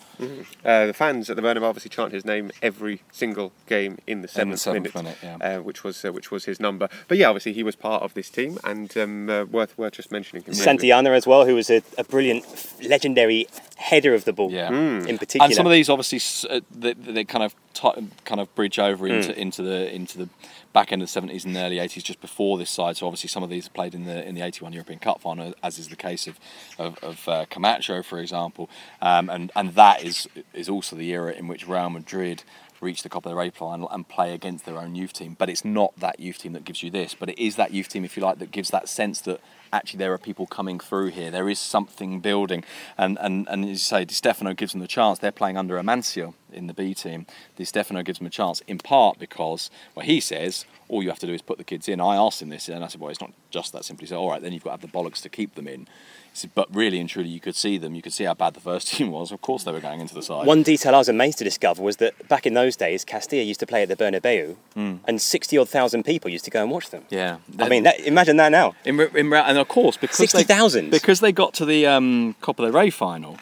Uh, 0.64 0.88
the 0.88 0.94
fans 0.94 1.30
at 1.30 1.36
the 1.36 1.42
Bernabeu 1.42 1.64
obviously 1.64 1.90
chant 1.90 2.12
his 2.12 2.26
name 2.26 2.52
every 2.62 3.02
single 3.12 3.52
game 3.68 3.98
in 4.08 4.22
the 4.22 4.28
seventh, 4.28 4.60
seventh 4.60 4.96
minute, 4.96 5.18
minute, 5.22 5.42
yeah. 5.42 5.58
uh, 5.58 5.62
which 5.62 5.84
was 5.84 6.04
uh, 6.06 6.12
which 6.12 6.32
was 6.32 6.46
his 6.46 6.60
number. 6.60 6.90
But 7.08 7.18
yeah, 7.18 7.28
obviously 7.28 7.54
he 7.54 7.64
was 7.64 7.76
part 7.76 8.04
of 8.04 8.14
this 8.14 8.30
team, 8.30 8.58
and 8.64 8.96
um, 8.98 9.30
uh, 9.30 9.46
worth 9.46 9.78
worth 9.78 9.94
just 9.94 10.12
mentioning 10.12 10.44
him. 10.44 10.54
Santillana 10.54 11.16
as 11.16 11.28
well, 11.28 11.46
who 11.46 11.56
was 11.56 11.70
a, 11.70 11.82
a 11.98 12.04
brilliant, 12.04 12.46
legendary 12.88 13.48
header 13.90 14.14
of 14.14 14.24
the 14.26 14.34
ball. 14.34 14.50
Yeah. 14.52 14.70
in 14.72 15.18
particular. 15.18 15.46
And 15.46 15.54
some 15.54 15.66
of 15.66 15.72
these 15.72 15.90
obviously 15.90 16.20
uh, 16.50 16.62
they, 16.84 16.94
they 16.94 17.24
kind 17.26 17.44
of 17.44 17.54
ti 17.74 17.90
kind 18.24 18.40
of 18.42 18.48
bridge 18.56 18.80
over 18.80 19.08
Hmm. 19.08 19.14
into 19.16 19.32
into 19.40 19.62
the 19.62 19.94
into 19.94 20.18
the 20.18 20.30
back 20.72 20.92
end 20.92 21.02
of 21.02 21.08
the 21.08 21.12
seventies 21.12 21.44
and 21.46 21.56
the 21.56 21.60
early 21.62 21.80
eighties, 21.80 22.04
just 22.04 22.22
before 22.22 22.58
this 22.58 22.70
side. 22.72 22.96
So 22.98 23.06
obviously 23.08 23.30
some 23.30 23.44
of 23.44 23.50
these 23.50 23.68
played 23.68 23.94
in 23.94 24.06
the 24.06 24.26
in 24.28 24.36
the 24.36 24.42
eighty 24.42 24.64
one 24.64 24.74
European 24.74 25.00
Cup 25.00 25.22
final, 25.22 25.54
as 25.62 25.78
is 25.78 25.88
the 25.90 25.96
case 25.98 26.28
of 26.28 26.40
of, 26.80 26.98
of 27.04 27.28
uh, 27.28 27.46
Camacho, 27.50 28.04
for 28.04 28.20
example, 28.20 28.70
um, 29.02 29.30
and 29.30 29.52
and 29.56 29.76
that 29.76 30.04
is 30.04 30.28
is 30.54 30.70
also 30.70 30.96
the 30.96 31.10
era 31.12 31.32
in 31.34 31.48
which 31.48 31.68
Real 31.68 31.90
Madrid 31.90 32.44
reach 32.82 33.02
the 33.04 33.10
Copa 33.10 33.30
del 33.30 33.38
Rey 33.38 33.50
final 33.50 33.90
and 33.92 34.08
play 34.10 34.34
against 34.34 34.66
their 34.66 34.78
own 34.78 34.94
youth 34.96 35.14
team. 35.14 35.36
But 35.40 35.50
it's 35.50 35.64
not 35.64 35.92
that 36.00 36.20
youth 36.20 36.40
team 36.40 36.52
that 36.54 36.66
gives 36.66 36.84
you 36.84 36.90
this, 36.90 37.14
but 37.16 37.30
it 37.30 37.40
is 37.40 37.56
that 37.56 37.72
youth 37.74 37.88
team, 37.88 38.04
if 38.04 38.18
you 38.18 38.24
like, 38.24 38.40
that 38.40 38.52
gives 38.52 38.70
that 38.72 38.90
sense 38.90 39.22
that 39.22 39.40
actually 39.74 39.98
there 39.98 40.14
are 40.14 40.18
people 40.18 40.46
coming 40.46 40.80
through 40.80 41.08
here. 41.08 41.32
There 41.32 41.50
is 41.50 41.60
something 41.60 42.20
building. 42.20 42.64
And 42.98 43.18
and, 43.20 43.48
and 43.50 43.66
as 43.66 43.70
you 43.70 43.76
say, 43.78 44.06
Di 44.06 44.14
Stefano 44.14 44.54
gives 44.54 44.72
them 44.72 44.82
the 44.82 44.88
chance. 44.88 45.20
They're 45.20 45.32
playing 45.32 45.58
under 45.58 45.76
Amancio 45.76 46.34
in 46.52 46.68
the 46.68 46.74
B 46.74 46.94
team. 46.94 47.26
Di 47.58 47.66
Stefano 47.66 48.04
gives 48.04 48.20
them 48.20 48.28
a 48.28 48.30
chance 48.30 48.62
in 48.62 48.78
part 48.78 49.20
because, 49.20 49.70
well, 49.96 50.06
he 50.06 50.20
says, 50.20 50.66
all 50.88 51.02
you 51.02 51.10
have 51.10 51.20
to 51.20 51.28
do 51.28 51.34
is 51.34 51.42
put 51.42 51.58
the 51.58 51.64
kids 51.64 51.88
in. 51.88 52.00
I 52.00 52.16
asked 52.16 52.42
him 52.42 52.50
this, 52.50 52.70
and 52.70 52.84
I 52.84 52.88
said, 52.88 53.02
well, 53.02 53.10
it's 53.10 53.22
not 53.22 53.34
just 53.50 53.74
that 53.74 53.86
simply. 53.86 54.08
So, 54.08 54.20
all 54.20 54.30
right, 54.30 54.42
then 54.42 54.54
you've 54.54 54.64
got 54.64 54.78
to 54.78 54.82
have 54.82 54.92
the 54.92 54.98
bollocks 54.98 55.22
to 55.24 55.30
keep 55.30 55.56
them 55.56 55.68
in. 55.68 55.88
Said, 56.36 56.50
but 56.56 56.74
really 56.74 57.00
and 57.00 57.08
truly, 57.08 57.30
you 57.30 57.40
could 57.40 57.56
see 57.56 57.78
them. 57.78 57.94
You 57.94 58.02
could 58.02 58.14
see 58.14 58.24
how 58.24 58.34
bad 58.34 58.56
the 58.56 58.60
first 58.60 58.88
team 58.94 59.12
was. 59.12 59.32
Of 59.32 59.42
course, 59.42 59.64
they 59.64 59.72
were 59.72 59.80
going 59.80 60.00
into 60.00 60.16
the 60.16 60.24
side. 60.24 60.48
One 60.48 60.64
detail 60.64 60.96
I 60.96 60.98
was 60.98 61.10
amazed 61.10 61.38
to 61.40 61.44
discover 61.44 61.84
was 61.84 61.98
that 61.98 62.28
back 62.28 62.48
in 62.48 62.56
those 62.56 62.76
days, 62.76 63.06
Castilla 63.06 63.44
used 63.44 63.60
to 63.60 63.68
play 63.68 63.84
at 63.84 63.90
the 63.90 63.96
Bernabeu, 63.96 64.56
hmm. 64.74 64.96
and 65.06 65.22
sixty 65.22 65.60
odd 65.60 65.70
thousand 65.70 66.04
people 66.04 66.32
used 66.32 66.46
to 66.46 66.52
go 66.52 66.64
and 66.64 66.72
watch 66.72 66.90
them. 66.90 67.06
Yeah, 67.10 67.38
I 67.60 67.70
mean, 67.70 67.84
that, 67.84 68.00
imagine 68.00 68.38
that 68.38 68.52
now. 68.52 68.74
In, 68.84 69.00
in, 69.00 69.32
and 69.32 69.58
of 69.64 69.68
course, 69.70 69.98
because 69.98 70.18
they- 70.18 70.28
60,000? 70.28 70.92
because 70.92 71.20
they 71.20 71.32
got 71.32 71.54
to 71.56 71.66
the 71.66 71.88
um, 71.88 72.36
Copa 72.42 72.62
del 72.64 72.72
Rey 72.72 72.90
final, 72.92 73.38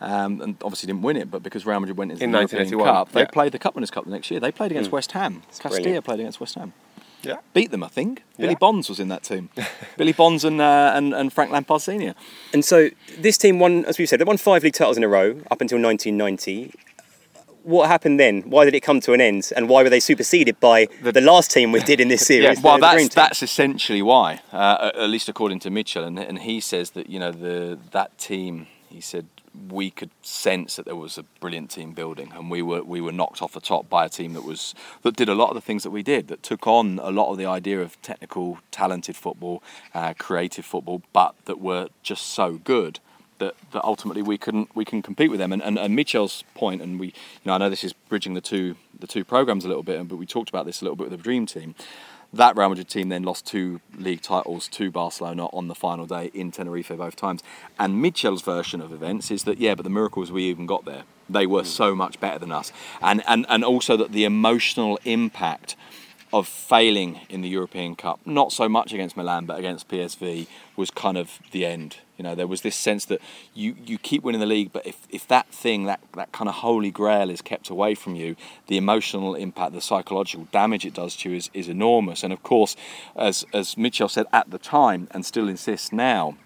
um, 0.00 0.40
and 0.40 0.56
obviously 0.62 0.86
didn't 0.88 1.02
win 1.02 1.16
it, 1.16 1.30
but 1.30 1.42
because 1.42 1.64
Real 1.66 1.80
Madrid 1.80 1.96
went 1.96 2.10
into 2.12 2.24
In 2.24 2.32
the 2.32 2.38
European 2.38 2.60
1981, 2.62 2.94
Cup, 3.06 3.12
they 3.12 3.20
yeah. 3.20 3.26
played 3.26 3.52
the 3.52 3.58
Cup 3.58 3.74
Winners' 3.74 3.90
Cup 3.90 4.04
the 4.04 4.10
next 4.10 4.30
year. 4.30 4.40
They 4.40 4.52
played 4.52 4.70
against 4.72 4.90
West 4.92 5.12
Ham. 5.12 5.42
Castilla 5.58 5.80
brilliant. 5.82 6.04
played 6.04 6.20
against 6.20 6.40
West 6.40 6.54
Ham. 6.56 6.72
Yeah. 7.22 7.38
Beat 7.52 7.72
them, 7.72 7.82
I 7.82 7.88
think. 7.88 8.22
Billy 8.36 8.50
Yeah. 8.52 8.58
Bonds 8.60 8.88
was 8.88 9.00
in 9.00 9.08
that 9.08 9.24
team. 9.24 9.48
Billy 9.96 10.12
Bonds 10.12 10.44
and, 10.44 10.60
uh, 10.60 10.92
and 10.94 11.12
and 11.12 11.32
Frank 11.32 11.50
Lampard 11.50 11.82
Senior. 11.82 12.14
And 12.52 12.64
so 12.64 12.90
this 13.18 13.36
team 13.36 13.58
won, 13.58 13.84
as 13.86 13.98
we 13.98 14.06
said, 14.06 14.20
they 14.20 14.24
won 14.24 14.36
five 14.36 14.62
league 14.62 14.74
titles 14.74 14.96
in 14.96 15.02
a 15.02 15.08
row 15.08 15.30
up 15.50 15.60
until 15.60 15.78
1990. 15.82 16.72
What 17.68 17.88
happened 17.88 18.18
then? 18.18 18.44
Why 18.48 18.64
did 18.64 18.74
it 18.74 18.80
come 18.80 18.98
to 19.00 19.12
an 19.12 19.20
end? 19.20 19.52
And 19.54 19.68
why 19.68 19.82
were 19.82 19.90
they 19.90 20.00
superseded 20.00 20.58
by 20.58 20.86
the, 21.02 21.20
last 21.20 21.50
team 21.50 21.70
we 21.70 21.80
did 21.80 22.00
in 22.00 22.08
this 22.08 22.26
series? 22.32 22.62
Well, 22.62 22.78
the- 22.78 22.86
the 22.86 22.92
Dream 22.94 23.06
that's 23.08 23.14
that's 23.14 23.42
essentially 23.42 24.00
why, 24.00 24.40
uh, 24.52 24.90
at 24.94 25.10
least 25.10 25.28
according 25.28 25.58
to 25.60 25.70
Michel, 25.70 26.04
and, 26.04 26.18
and 26.18 26.38
he 26.38 26.60
says 26.60 26.92
that 26.92 27.10
you 27.10 27.18
know 27.18 27.30
the 27.30 27.78
that 27.92 28.16
team. 28.16 28.68
He 28.88 29.02
said 29.02 29.26
we 29.70 29.90
could 29.90 30.08
sense 30.22 30.76
that 30.76 30.86
there 30.86 30.96
was 30.96 31.18
a 31.18 31.24
brilliant 31.40 31.70
team 31.70 31.92
building, 31.92 32.32
and 32.34 32.50
we 32.50 32.62
were 32.62 32.82
we 32.82 33.02
were 33.02 33.12
knocked 33.12 33.42
off 33.42 33.52
the 33.52 33.60
top 33.60 33.90
by 33.90 34.06
a 34.06 34.08
team 34.08 34.32
that 34.32 34.44
was 34.44 34.74
that 35.02 35.14
did 35.14 35.28
a 35.28 35.34
lot 35.34 35.50
of 35.50 35.54
the 35.54 35.60
things 35.60 35.82
that 35.82 35.90
we 35.90 36.02
did, 36.02 36.28
that 36.28 36.42
took 36.42 36.66
on 36.66 36.98
a 37.02 37.10
lot 37.10 37.30
of 37.30 37.36
the 37.36 37.44
idea 37.44 37.82
of 37.82 38.00
technical, 38.00 38.60
talented 38.70 39.14
football, 39.14 39.62
uh, 39.94 40.14
creative 40.18 40.64
football, 40.64 41.02
but 41.12 41.34
that 41.44 41.60
were 41.60 41.88
just 42.02 42.28
so 42.28 42.54
good. 42.64 42.98
That, 43.38 43.54
that 43.70 43.84
ultimately 43.84 44.22
we 44.22 44.36
couldn't 44.36 44.74
we 44.74 44.84
can 44.84 45.00
compete 45.00 45.30
with 45.30 45.38
them 45.38 45.52
and, 45.52 45.62
and, 45.62 45.78
and 45.78 45.94
Michel's 45.94 46.42
point 46.54 46.82
and 46.82 46.98
we 46.98 47.06
you 47.06 47.12
know 47.46 47.52
I 47.52 47.58
know 47.58 47.70
this 47.70 47.84
is 47.84 47.92
bridging 47.92 48.34
the 48.34 48.40
two 48.40 48.74
the 48.98 49.06
two 49.06 49.24
programs 49.24 49.64
a 49.64 49.68
little 49.68 49.84
bit 49.84 50.08
but 50.08 50.16
we 50.16 50.26
talked 50.26 50.48
about 50.48 50.66
this 50.66 50.80
a 50.80 50.84
little 50.84 50.96
bit 50.96 51.08
with 51.08 51.16
the 51.16 51.22
dream 51.22 51.46
team 51.46 51.76
that 52.32 52.56
Real 52.56 52.68
Madrid 52.68 52.88
team 52.88 53.08
then 53.08 53.22
lost 53.22 53.46
two 53.46 53.80
league 53.96 54.20
titles 54.20 54.68
to 54.68 54.90
Barcelona 54.90 55.46
on 55.46 55.68
the 55.68 55.74
final 55.74 56.06
day 56.06 56.30
in 56.34 56.50
Tenerife 56.50 56.88
both 56.88 57.16
times. 57.16 57.42
And 57.78 58.02
Michel's 58.02 58.42
version 58.42 58.80
of 58.80 58.92
events 58.92 59.30
is 59.30 59.44
that 59.44 59.58
yeah, 59.58 59.74
but 59.74 59.84
the 59.84 59.90
miracles 59.90 60.30
we 60.30 60.44
even 60.44 60.66
got 60.66 60.84
there. 60.84 61.04
They 61.30 61.46
were 61.46 61.62
mm. 61.62 61.66
so 61.66 61.94
much 61.94 62.20
better 62.20 62.38
than 62.38 62.52
us, 62.52 62.72
and 63.02 63.22
and 63.26 63.44
and 63.48 63.64
also 63.64 63.96
that 63.98 64.12
the 64.12 64.24
emotional 64.24 64.98
impact 65.04 65.76
of 66.32 66.46
failing 66.46 67.20
in 67.28 67.40
the 67.40 67.48
European 67.48 67.96
Cup, 67.96 68.20
not 68.26 68.52
so 68.52 68.68
much 68.68 68.92
against 68.92 69.16
Milan 69.16 69.46
but 69.46 69.58
against 69.58 69.88
PSV, 69.88 70.46
was 70.76 70.90
kind 70.90 71.16
of 71.16 71.38
the 71.52 71.64
end. 71.64 71.96
You 72.16 72.24
know, 72.24 72.34
there 72.34 72.46
was 72.46 72.62
this 72.62 72.76
sense 72.76 73.04
that 73.06 73.20
you, 73.54 73.76
you 73.86 73.96
keep 73.96 74.22
winning 74.22 74.40
the 74.40 74.46
league, 74.46 74.72
but 74.72 74.86
if, 74.86 75.06
if 75.08 75.26
that 75.28 75.48
thing, 75.48 75.84
that, 75.84 76.00
that 76.14 76.32
kind 76.32 76.48
of 76.48 76.56
holy 76.56 76.90
grail 76.90 77.30
is 77.30 77.40
kept 77.40 77.70
away 77.70 77.94
from 77.94 78.14
you, 78.14 78.36
the 78.66 78.76
emotional 78.76 79.34
impact, 79.34 79.72
the 79.72 79.80
psychological 79.80 80.48
damage 80.50 80.84
it 80.84 80.94
does 80.94 81.16
to 81.16 81.30
you 81.30 81.36
is, 81.36 81.50
is 81.54 81.68
enormous. 81.68 82.22
And 82.22 82.32
of 82.32 82.42
course, 82.42 82.76
as, 83.16 83.46
as 83.54 83.76
Michel 83.76 84.08
said 84.08 84.26
at 84.32 84.50
the 84.50 84.58
time 84.58 85.08
and 85.12 85.24
still 85.24 85.48
insists 85.48 85.92
now, 85.92 86.36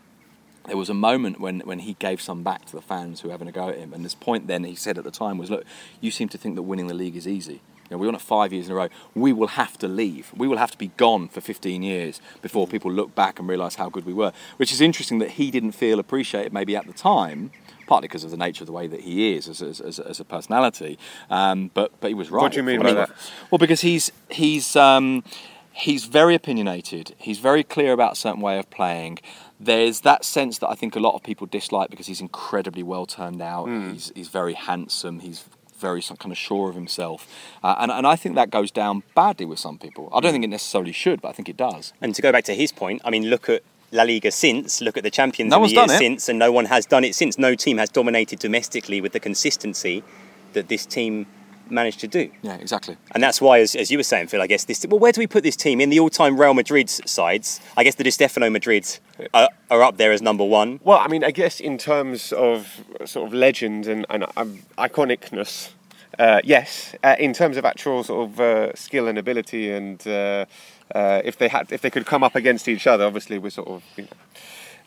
there 0.67 0.77
was 0.77 0.91
a 0.91 0.95
moment 0.95 1.41
when, 1.41 1.61
when 1.61 1.81
he 1.81 1.95
gave 1.95 2.21
some 2.21 2.43
back 2.43 2.67
to 2.67 2.73
the 2.73 2.83
fans 2.83 3.21
who 3.21 3.29
were 3.29 3.33
having 3.33 3.49
a 3.49 3.53
go 3.53 3.69
at 3.69 3.79
him. 3.79 3.93
And 3.93 4.05
this 4.05 4.15
point 4.15 4.47
then 4.47 4.63
he 4.63 4.77
said 4.77 4.97
at 4.97 5.05
the 5.05 5.11
time 5.11 5.39
was, 5.39 5.51
look, 5.51 5.65
you 6.01 6.11
seem 6.11 6.29
to 6.29 6.39
think 6.39 6.55
that 6.55 6.63
winning 6.63 6.87
the 6.87 6.95
league 6.95 7.17
is 7.17 7.27
easy. 7.27 7.61
Know, 7.93 7.99
we 7.99 8.07
won 8.07 8.15
it 8.15 8.21
five 8.21 8.53
years 8.53 8.67
in 8.67 8.73
a 8.73 8.75
row. 8.75 8.89
We 9.15 9.33
will 9.33 9.49
have 9.49 9.79
to 9.79 9.89
leave. 9.89 10.33
We 10.37 10.49
will 10.49 10.59
have 10.59 10.71
to 10.73 10.79
be 10.79 10.89
gone 10.97 11.29
for 11.29 11.41
15 11.41 11.83
years 11.83 12.21
before 12.41 12.67
people 12.67 12.91
look 12.91 13.15
back 13.15 13.39
and 13.39 13.49
realise 13.49 13.77
how 13.77 13.89
good 13.89 14.05
we 14.05 14.13
were. 14.13 14.33
Which 14.57 14.73
is 14.73 14.81
interesting 14.81 15.19
that 15.19 15.33
he 15.33 15.51
didn't 15.51 15.73
feel 15.73 15.99
appreciated 15.99 16.53
maybe 16.53 16.77
at 16.77 16.87
the 16.87 16.93
time, 16.93 17.51
partly 17.87 18.09
because 18.09 18.25
of 18.25 18.31
the 18.31 18.37
nature 18.37 18.63
of 18.63 18.67
the 18.67 18.73
way 18.73 18.87
that 18.87 19.01
he 19.01 19.35
is 19.35 19.49
as, 19.49 19.63
as, 19.63 19.81
as, 19.81 19.99
as 19.99 20.21
a 20.21 20.25
personality. 20.25 20.99
Um, 21.31 21.71
but 21.75 21.93
but 22.01 22.09
he 22.09 22.15
was 22.15 22.31
right. 22.31 22.43
What 22.43 22.53
do 22.53 22.59
you 22.59 22.63
mean 22.63 22.83
by 22.83 22.93
that? 22.93 23.11
Well, 23.51 23.59
because 23.59 23.83
he's 23.83 24.11
he's 24.31 24.77
um, 24.77 25.23
he's 25.73 26.05
very 26.05 26.35
opinionated. 26.35 27.15
He's 27.19 27.39
very 27.39 27.65
clear 27.65 27.93
about 27.93 28.13
a 28.13 28.17
certain 28.17 28.41
way 28.41 28.59
of 28.59 28.71
playing. 28.71 29.19
There's 29.59 30.01
that 30.01 30.25
sense 30.25 30.59
that 30.59 30.69
I 30.69 30.75
think 30.75 30.97
a 30.97 31.01
lot 31.01 31.15
of 31.15 31.23
people 31.23 31.47
dislike 31.47 31.91
because 31.91 32.07
he's 32.07 32.21
incredibly 32.21 32.83
well 32.83 33.07
turned 33.07 33.41
out. 33.41 33.67
He's, 33.93 34.13
he's 34.15 34.29
very 34.29 34.55
handsome. 34.55 35.21
He's 35.21 35.45
very 35.89 36.03
some 36.09 36.17
kind 36.17 36.33
of 36.33 36.39
sure 36.39 36.69
of 36.71 36.75
himself, 36.83 37.21
uh, 37.63 37.75
and 37.81 37.91
and 37.91 38.07
I 38.07 38.17
think 38.21 38.35
that 38.37 38.49
goes 38.59 38.71
down 38.71 39.03
badly 39.15 39.47
with 39.51 39.61
some 39.67 39.77
people. 39.85 40.05
I 40.13 40.21
don't 40.21 40.33
think 40.33 40.45
it 40.45 40.55
necessarily 40.59 40.93
should, 40.93 41.21
but 41.23 41.29
I 41.29 41.33
think 41.37 41.49
it 41.49 41.59
does. 41.69 41.93
And 42.01 42.15
to 42.15 42.23
go 42.23 42.31
back 42.33 42.45
to 42.45 42.55
his 42.63 42.73
point, 42.73 43.03
I 43.05 43.11
mean, 43.11 43.25
look 43.35 43.49
at 43.55 43.63
La 43.93 44.05
Liga 44.05 44.31
since, 44.31 44.81
look 44.81 44.97
at 44.97 45.03
the 45.03 45.11
champions 45.11 45.51
No 45.51 45.67
the 45.67 45.73
year 45.75 45.89
since, 45.89 46.31
and 46.31 46.39
no 46.39 46.51
one 46.51 46.67
has 46.75 46.87
done 46.87 47.05
it 47.05 47.15
since. 47.15 47.39
No 47.39 47.55
team 47.55 47.77
has 47.79 47.91
dominated 47.91 48.39
domestically 48.39 49.01
with 49.03 49.13
the 49.13 49.21
consistency 49.21 50.03
that 50.55 50.69
this 50.69 50.87
team 50.87 51.27
managed 51.73 52.01
to 52.01 52.09
do. 52.09 52.31
Yeah, 52.43 52.57
exactly. 52.57 52.97
And 53.15 53.23
that's 53.23 53.41
why, 53.41 53.61
as, 53.61 53.75
as 53.75 53.91
you 53.91 53.99
were 53.99 54.05
saying, 54.05 54.29
Phil, 54.29 54.43
I 54.43 54.47
guess 54.47 54.65
this. 54.65 54.87
Well, 54.87 54.99
where 54.99 55.13
do 55.13 55.21
we 55.21 55.27
put 55.27 55.43
this 55.43 55.57
team 55.57 55.81
in 55.81 55.91
the 55.91 55.99
all-time 55.99 56.39
Real 56.39 56.55
Madrid 56.55 56.89
sides? 56.91 57.61
I 57.77 57.85
guess 57.85 57.95
the 57.97 58.05
Di 58.05 58.11
Stefano 58.11 58.51
Madrid 58.51 58.87
are, 59.35 59.49
are 59.71 59.83
up 59.83 59.97
there 59.97 60.13
as 60.13 60.23
number 60.23 60.45
one. 60.45 60.81
Well, 60.85 60.99
I 60.99 61.09
mean, 61.09 61.25
I 61.25 61.31
guess 61.31 61.61
in 61.61 61.79
terms 61.79 62.33
of 62.33 62.85
sort 63.05 63.27
of 63.27 63.35
legend 63.35 63.87
and, 63.87 64.07
and 64.11 64.25
um, 64.37 64.61
iconicness, 64.79 65.73
uh, 66.19 66.41
yes. 66.45 66.95
Uh, 67.03 67.17
in 67.19 67.33
terms 67.33 67.57
of 67.57 67.65
actual 67.65 68.05
sort 68.05 68.31
of 68.31 68.41
uh, 68.41 68.75
skill 68.75 69.09
and 69.09 69.19
ability, 69.19 69.73
and 69.73 70.07
uh, 70.07 70.45
uh, 70.95 71.23
if 71.25 71.39
they 71.39 71.49
had, 71.49 71.73
if 71.73 71.81
they 71.81 71.91
could 71.91 72.07
come 72.07 72.23
up 72.23 72.37
against 72.37 72.69
each 72.69 72.87
other, 72.87 73.05
obviously 73.05 73.39
we're 73.39 73.51
sort 73.51 73.69
of 73.69 73.83
you 73.97 74.05
know, 74.05 74.11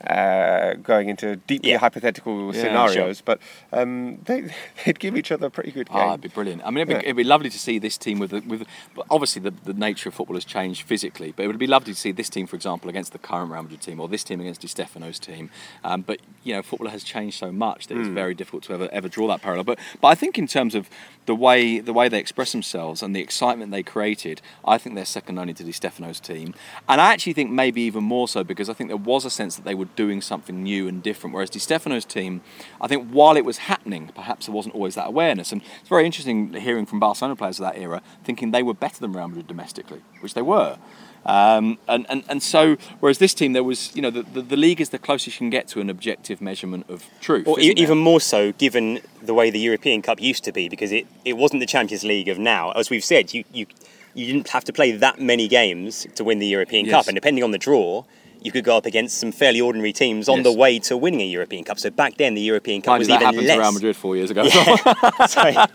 uh, 0.04 0.74
going 0.76 1.10
into 1.10 1.36
deeply 1.38 1.72
Yeah. 1.72 1.78
hypothetical 1.78 2.54
Yeah, 2.54 2.62
scenarios, 2.62 3.22
but 3.22 3.40
um, 3.72 4.20
they, 4.26 4.52
they'd 4.86 5.00
give 5.00 5.16
each 5.18 5.32
other 5.32 5.48
a 5.48 5.50
pretty 5.50 5.72
good 5.72 5.88
game. 5.90 5.98
Ah, 5.98 6.10
it'd 6.10 6.22
be 6.22 6.28
brilliant. 6.30 6.62
I 6.66 6.70
mean, 6.70 6.78
it'd 6.80 6.88
be, 6.90 6.94
Yeah. 6.96 7.00
it'd 7.00 7.16
be 7.16 7.24
lovely 7.24 7.50
to 7.50 7.60
see 7.60 7.80
this 7.80 7.98
team 7.98 8.20
with, 8.20 8.32
the- 8.32 8.42
with 8.42 8.66
obviously 9.10 9.42
the, 9.42 9.52
the 9.64 9.74
nature 9.74 10.10
of 10.10 10.16
football 10.16 10.36
has 10.36 10.46
changed 10.46 10.84
physically, 10.84 11.32
but 11.36 11.44
it 11.44 11.48
would 11.48 11.58
be 11.58 11.68
lovely 11.68 11.94
to 11.94 12.00
see 12.00 12.12
this 12.12 12.30
team, 12.30 12.46
for 12.48 12.56
example, 12.56 12.90
against 12.90 13.12
the 13.14 13.20
current 13.20 13.52
Real 13.52 13.64
Madrid 13.64 13.82
team, 13.82 14.00
or 14.00 14.08
this 14.08 14.24
team 14.24 14.40
against 14.42 14.62
Di 14.62 14.68
Stefano's 14.68 15.20
team. 15.20 15.50
Um, 15.84 16.02
but 16.02 16.20
you 16.44 16.54
know, 16.54 16.62
football 16.62 16.90
has 16.90 17.04
changed 17.04 17.40
so 17.40 17.52
much 17.52 17.88
that 17.88 17.98
it's 17.98 18.08
very 18.10 18.34
difficult 18.36 18.64
to 18.64 18.74
ever 18.74 18.90
ever 18.92 19.08
draw 19.10 19.28
that 19.28 19.42
parallel. 19.42 19.64
But 19.64 19.80
but 20.02 20.08
I 20.10 20.16
think 20.16 20.38
in 20.38 20.46
terms 20.48 20.76
of 20.76 20.90
the 21.26 21.34
way 21.36 21.80
the 21.80 21.94
way 21.94 22.08
they 22.10 22.20
express 22.20 22.52
themselves 22.52 23.02
and 23.02 23.16
the 23.16 23.20
excitement 23.22 23.72
they 23.72 23.82
created, 23.84 24.42
I 24.64 24.78
think 24.78 24.96
they're 24.96 25.06
second 25.06 25.40
only 25.40 25.54
to 25.56 25.64
Di 25.64 25.72
Stefano's 25.72 26.20
team, 26.20 26.54
and 26.88 27.02
I 27.02 27.14
actually 27.14 27.34
think 27.34 27.50
maybe 27.52 27.82
even 27.82 28.04
more 28.04 28.28
so 28.28 28.44
because 28.44 28.70
I 28.70 28.74
think 28.74 28.90
there 28.90 28.98
was 28.98 29.26
a 29.26 29.30
sense 29.30 29.56
that 29.56 29.66
they 29.66 29.74
were 29.86 29.96
doing 29.96 30.22
something 30.22 30.64
new 30.64 30.88
and 30.88 31.02
different. 31.02 31.34
Whereas 31.34 31.50
Di 31.50 31.60
Stefano's 31.60 32.06
team, 32.06 32.42
I 32.82 32.88
think 32.88 33.10
while 33.10 33.38
it 33.38 33.46
was 33.46 33.58
happening, 33.58 34.12
perhaps 34.14 34.46
there 34.46 34.56
wasn't 34.56 34.76
always 34.76 34.96
that 34.96 35.08
awareness. 35.08 35.52
And 35.52 35.62
it's 35.80 35.90
very 35.90 36.06
interesting 36.06 36.54
hearing 36.54 36.86
from 36.86 37.00
Barcelona 37.00 37.36
players 37.36 37.60
of 37.60 37.66
that 37.66 37.78
era 37.78 38.02
thinking 38.24 38.52
they 38.52 38.64
were 38.64 38.74
better 38.74 39.00
than 39.00 39.14
Real 39.14 39.28
Madrid 39.28 39.48
domestically, 39.48 40.02
which 40.22 40.34
they 40.34 40.42
were. 40.42 40.78
Um, 41.26 41.80
and, 41.88 42.06
and, 42.08 42.24
and 42.30 42.44
so, 42.44 42.78
whereas 43.00 43.18
this 43.18 43.34
team, 43.34 43.54
there 43.54 43.64
was, 43.64 43.96
you 43.96 44.02
know, 44.04 44.12
the, 44.12 44.22
the, 44.22 44.42
the 44.44 44.56
league 44.56 44.80
is 44.80 44.90
the 44.90 45.00
closest 45.00 45.38
you 45.38 45.40
can 45.40 45.50
get 45.50 45.68
to 45.70 45.82
an 45.82 45.90
objective 45.90 46.40
measurement 46.40 46.86
of 46.88 47.06
truth. 47.20 47.48
Or 47.48 47.60
e- 47.60 47.74
even 47.76 47.98
more 47.98 48.22
so, 48.22 48.52
given 48.52 49.02
the 49.24 49.34
way 49.34 49.50
the 49.50 49.60
European 49.60 50.04
Cup 50.04 50.22
used 50.22 50.44
to 50.44 50.52
be, 50.52 50.70
because 50.70 50.92
it, 50.92 51.08
it 51.24 51.34
wasn't 51.34 51.62
the 51.62 51.66
Champions 51.66 52.04
League 52.04 52.28
of 52.28 52.38
now. 52.38 52.72
As 52.74 52.92
we've 52.92 53.04
said, 53.04 53.34
you, 53.34 53.44
you 53.52 53.66
you 54.14 54.26
didn't 54.28 54.48
have 54.50 54.64
to 54.64 54.72
play 54.72 54.92
that 54.94 55.20
many 55.20 55.48
games 55.48 56.08
to 56.16 56.24
win 56.24 56.40
the 56.40 56.48
European 56.48 56.86
Yes. 56.86 56.94
Cup, 56.94 57.08
and 57.08 57.16
depending 57.16 57.44
on 57.44 57.52
the 57.52 57.58
draw, 57.58 58.06
you 58.46 58.52
could 58.52 58.64
go 58.64 58.78
up 58.78 58.86
against 58.86 59.18
some 59.18 59.32
fairly 59.32 59.60
ordinary 59.60 59.92
teams 59.92 60.30
on 60.30 60.38
Yes. 60.38 60.44
the 60.46 60.52
way 60.54 60.78
to 60.80 60.96
winning 60.96 61.22
a 61.22 61.26
European 61.26 61.64
Cup. 61.64 61.80
So 61.80 61.90
back 61.90 62.18
then, 62.18 62.36
the 62.36 62.42
European 62.42 62.82
Cup 62.84 62.92
Mind 62.94 63.00
was 63.00 63.08
that 63.08 63.16
even 63.16 63.26
happened 63.26 63.48
less. 63.48 63.56
to 63.56 63.62
Real 63.62 63.72
Madrid 63.72 63.96
four 63.96 64.16
years 64.16 64.30
ago. 64.30 64.44
So- 65.28 65.66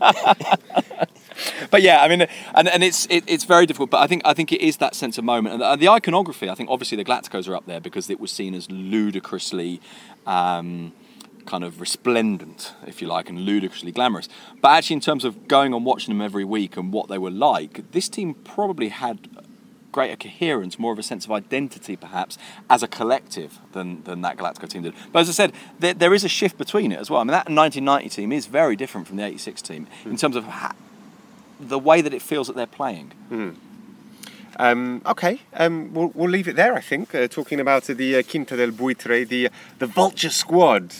but 1.70 1.82
yeah, 1.82 2.00
I 2.02 2.08
mean, 2.08 2.26
and, 2.54 2.68
and 2.68 2.84
it's 2.84 3.06
it, 3.10 3.24
it's 3.26 3.44
very 3.44 3.66
difficult. 3.66 3.90
But 3.90 4.00
I 4.02 4.06
think 4.06 4.22
I 4.24 4.34
think 4.34 4.52
it 4.52 4.60
is 4.60 4.76
that 4.78 4.94
sense 4.94 5.18
of 5.18 5.24
moment 5.24 5.54
and 5.54 5.62
the, 5.62 5.76
the 5.76 5.88
iconography. 5.88 6.48
I 6.48 6.54
think 6.54 6.70
obviously 6.70 6.96
the 6.96 7.04
Galacticos 7.04 7.48
are 7.48 7.56
up 7.56 7.66
there 7.66 7.80
because 7.80 8.08
it 8.08 8.20
was 8.20 8.30
seen 8.30 8.54
as 8.54 8.70
ludicrously. 8.70 9.80
Um, 10.26 10.92
kind 11.46 11.64
of 11.64 11.80
resplendent, 11.80 12.74
if 12.86 13.00
you 13.02 13.08
like, 13.08 13.28
and 13.28 13.40
ludicrously 13.40 13.90
glamorous. 13.90 14.28
But 14.60 14.68
actually, 14.68 14.94
in 14.94 15.00
terms 15.00 15.24
of 15.24 15.48
going 15.48 15.72
and 15.74 15.84
watching 15.84 16.14
them 16.14 16.22
every 16.22 16.44
week 16.44 16.76
and 16.76 16.92
what 16.92 17.08
they 17.08 17.18
were 17.18 17.30
like, 17.30 17.90
this 17.90 18.08
team 18.08 18.34
probably 18.34 18.88
had 18.90 19.26
greater 19.92 20.16
coherence, 20.16 20.78
more 20.78 20.92
of 20.92 20.98
a 20.98 21.02
sense 21.02 21.24
of 21.24 21.32
identity, 21.32 21.96
perhaps, 21.96 22.38
as 22.68 22.82
a 22.82 22.88
collective 22.88 23.58
than, 23.72 24.02
than 24.04 24.20
that 24.22 24.36
Galactico 24.36 24.68
team 24.68 24.82
did. 24.82 24.94
But 25.12 25.20
as 25.20 25.28
I 25.28 25.32
said, 25.32 25.52
there, 25.78 25.94
there 25.94 26.14
is 26.14 26.24
a 26.24 26.28
shift 26.28 26.58
between 26.58 26.92
it 26.92 26.98
as 26.98 27.10
well. 27.10 27.20
I 27.20 27.24
mean, 27.24 27.32
that 27.32 27.48
1990 27.48 28.08
team 28.08 28.32
is 28.32 28.46
very 28.46 28.76
different 28.76 29.06
from 29.06 29.16
the 29.16 29.24
86 29.24 29.62
team 29.62 29.86
in 30.04 30.16
terms 30.16 30.36
of 30.36 30.44
ha- 30.44 30.74
the 31.58 31.78
way 31.78 32.00
that 32.00 32.14
it 32.14 32.22
feels 32.22 32.46
that 32.46 32.56
they're 32.56 32.66
playing. 32.66 33.12
Um, 34.56 35.00
okay, 35.06 35.40
um, 35.54 35.94
we'll, 35.94 36.08
we'll 36.14 36.28
leave 36.30 36.46
it 36.46 36.56
there. 36.56 36.74
I 36.74 36.80
think 36.80 37.14
uh, 37.14 37.28
talking 37.28 37.60
about 37.60 37.84
the 37.84 38.16
uh, 38.16 38.22
Quinta 38.22 38.56
del 38.56 38.72
Buitre, 38.72 39.24
the 39.24 39.48
the 39.78 39.86
Vulture 39.86 40.28
Squad. 40.28 40.92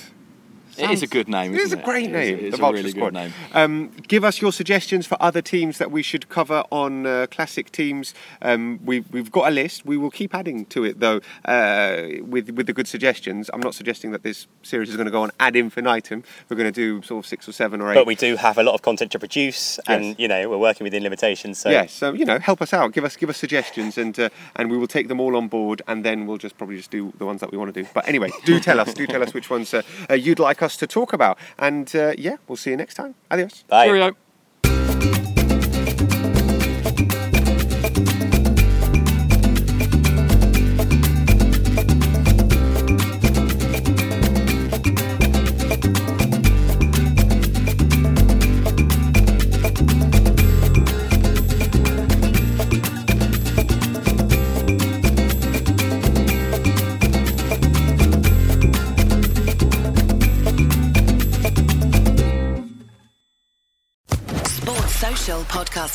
It 0.83 0.91
is 0.91 1.03
a 1.03 1.07
good 1.07 1.29
name, 1.29 1.53
It 1.55 1.59
is 1.59 1.65
isn't 1.67 1.81
a 1.81 1.85
great 1.85 2.05
It 2.05 2.07
is- 2.09 2.13
name. 2.13 2.39
it 2.39 2.45
is 2.45 2.51
the 2.53 2.57
a 2.57 2.61
Vulture 2.61 2.77
really 2.79 2.91
Squad. 2.91 3.13
name. 3.15 3.33
Um, 3.53 3.91
give 4.09 4.25
us 4.25 4.41
your 4.41 4.53
suggestions 4.53 5.07
for 5.07 5.17
other 5.21 5.43
teams 5.43 5.79
that 5.79 5.91
we 5.91 6.03
should 6.03 6.29
cover 6.29 6.65
on 6.71 7.07
uh, 7.07 7.27
classic 7.31 7.71
teams. 7.73 8.15
Um, 8.43 8.81
we, 8.85 9.01
we've 9.11 9.31
got 9.31 9.49
a 9.49 9.51
list. 9.51 9.85
We 9.87 9.97
will 9.97 10.11
keep 10.11 10.35
adding 10.35 10.65
to 10.67 10.85
it 10.85 11.01
though 11.01 11.21
uh, 11.45 12.23
with 12.23 12.51
with 12.51 12.67
the 12.67 12.73
good 12.73 12.89
suggestions. 12.89 13.51
I'm 13.53 13.61
not 13.61 13.75
suggesting 13.75 14.11
that 14.13 14.23
this 14.23 14.47
series 14.63 14.89
is 14.91 14.97
going 14.97 15.07
to 15.07 15.11
go 15.13 15.23
on 15.23 15.31
ad 15.41 15.57
infinitum. 15.57 16.25
We're 16.49 16.57
going 16.57 16.73
to 16.73 16.81
do 16.85 17.03
sort 17.07 17.25
of 17.25 17.29
six 17.29 17.49
or 17.49 17.53
seven 17.53 17.81
or 17.81 17.91
eight. 17.91 17.95
but 17.95 18.07
we 18.07 18.15
do 18.15 18.37
have 18.37 18.59
a 18.59 18.63
lot 18.63 18.75
of 18.75 18.83
content 18.83 19.11
to 19.13 19.19
produce, 19.19 19.79
Yes. 19.79 19.81
and 19.89 20.17
you 20.19 20.29
know 20.29 20.49
we're 20.49 20.59
working 20.59 20.85
within 20.85 21.03
limitations. 21.03 21.59
So 21.59 21.71
Yes, 21.71 21.93
so 21.93 22.13
you 22.13 22.25
know, 22.25 22.39
help 22.39 22.61
us 22.63 22.73
out. 22.73 22.93
Give 22.93 23.05
us 23.05 23.17
give 23.17 23.29
us 23.31 23.37
suggestions, 23.37 23.99
and 23.99 24.19
uh, 24.19 24.29
and 24.57 24.71
we 24.71 24.77
will 24.77 24.87
take 24.87 25.09
them 25.09 25.21
all 25.21 25.37
on 25.37 25.49
board, 25.49 25.83
and 25.89 26.05
then 26.05 26.27
we'll 26.27 26.39
just 26.39 26.57
probably 26.59 26.77
just 26.77 26.91
do 26.91 27.13
the 27.19 27.27
ones 27.27 27.41
that 27.41 27.51
we 27.53 27.59
want 27.59 27.73
to 27.75 27.83
do. 27.83 27.89
But 27.95 28.09
anyway, 28.09 28.31
do 28.45 28.61
tell 28.61 28.79
us, 28.81 28.93
do 28.95 29.07
tell 29.07 29.23
us 29.23 29.35
which 29.35 29.51
ones 29.51 29.73
uh, 29.75 29.83
uh, 30.09 30.15
you'd 30.15 30.39
like 30.39 30.63
us 30.63 30.70
to 30.79 30.87
talk 30.87 31.13
about, 31.13 31.39
and 31.59 31.95
uh, 31.95 32.13
yeah, 32.19 32.37
we'll 32.49 32.57
see 32.57 32.71
you 32.71 32.77
next 32.77 32.95
time. 32.95 33.15
Adios. 33.31 33.65
Bye. 33.69 33.87
Cheerio. 33.87 35.30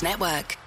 Network. 0.04 0.58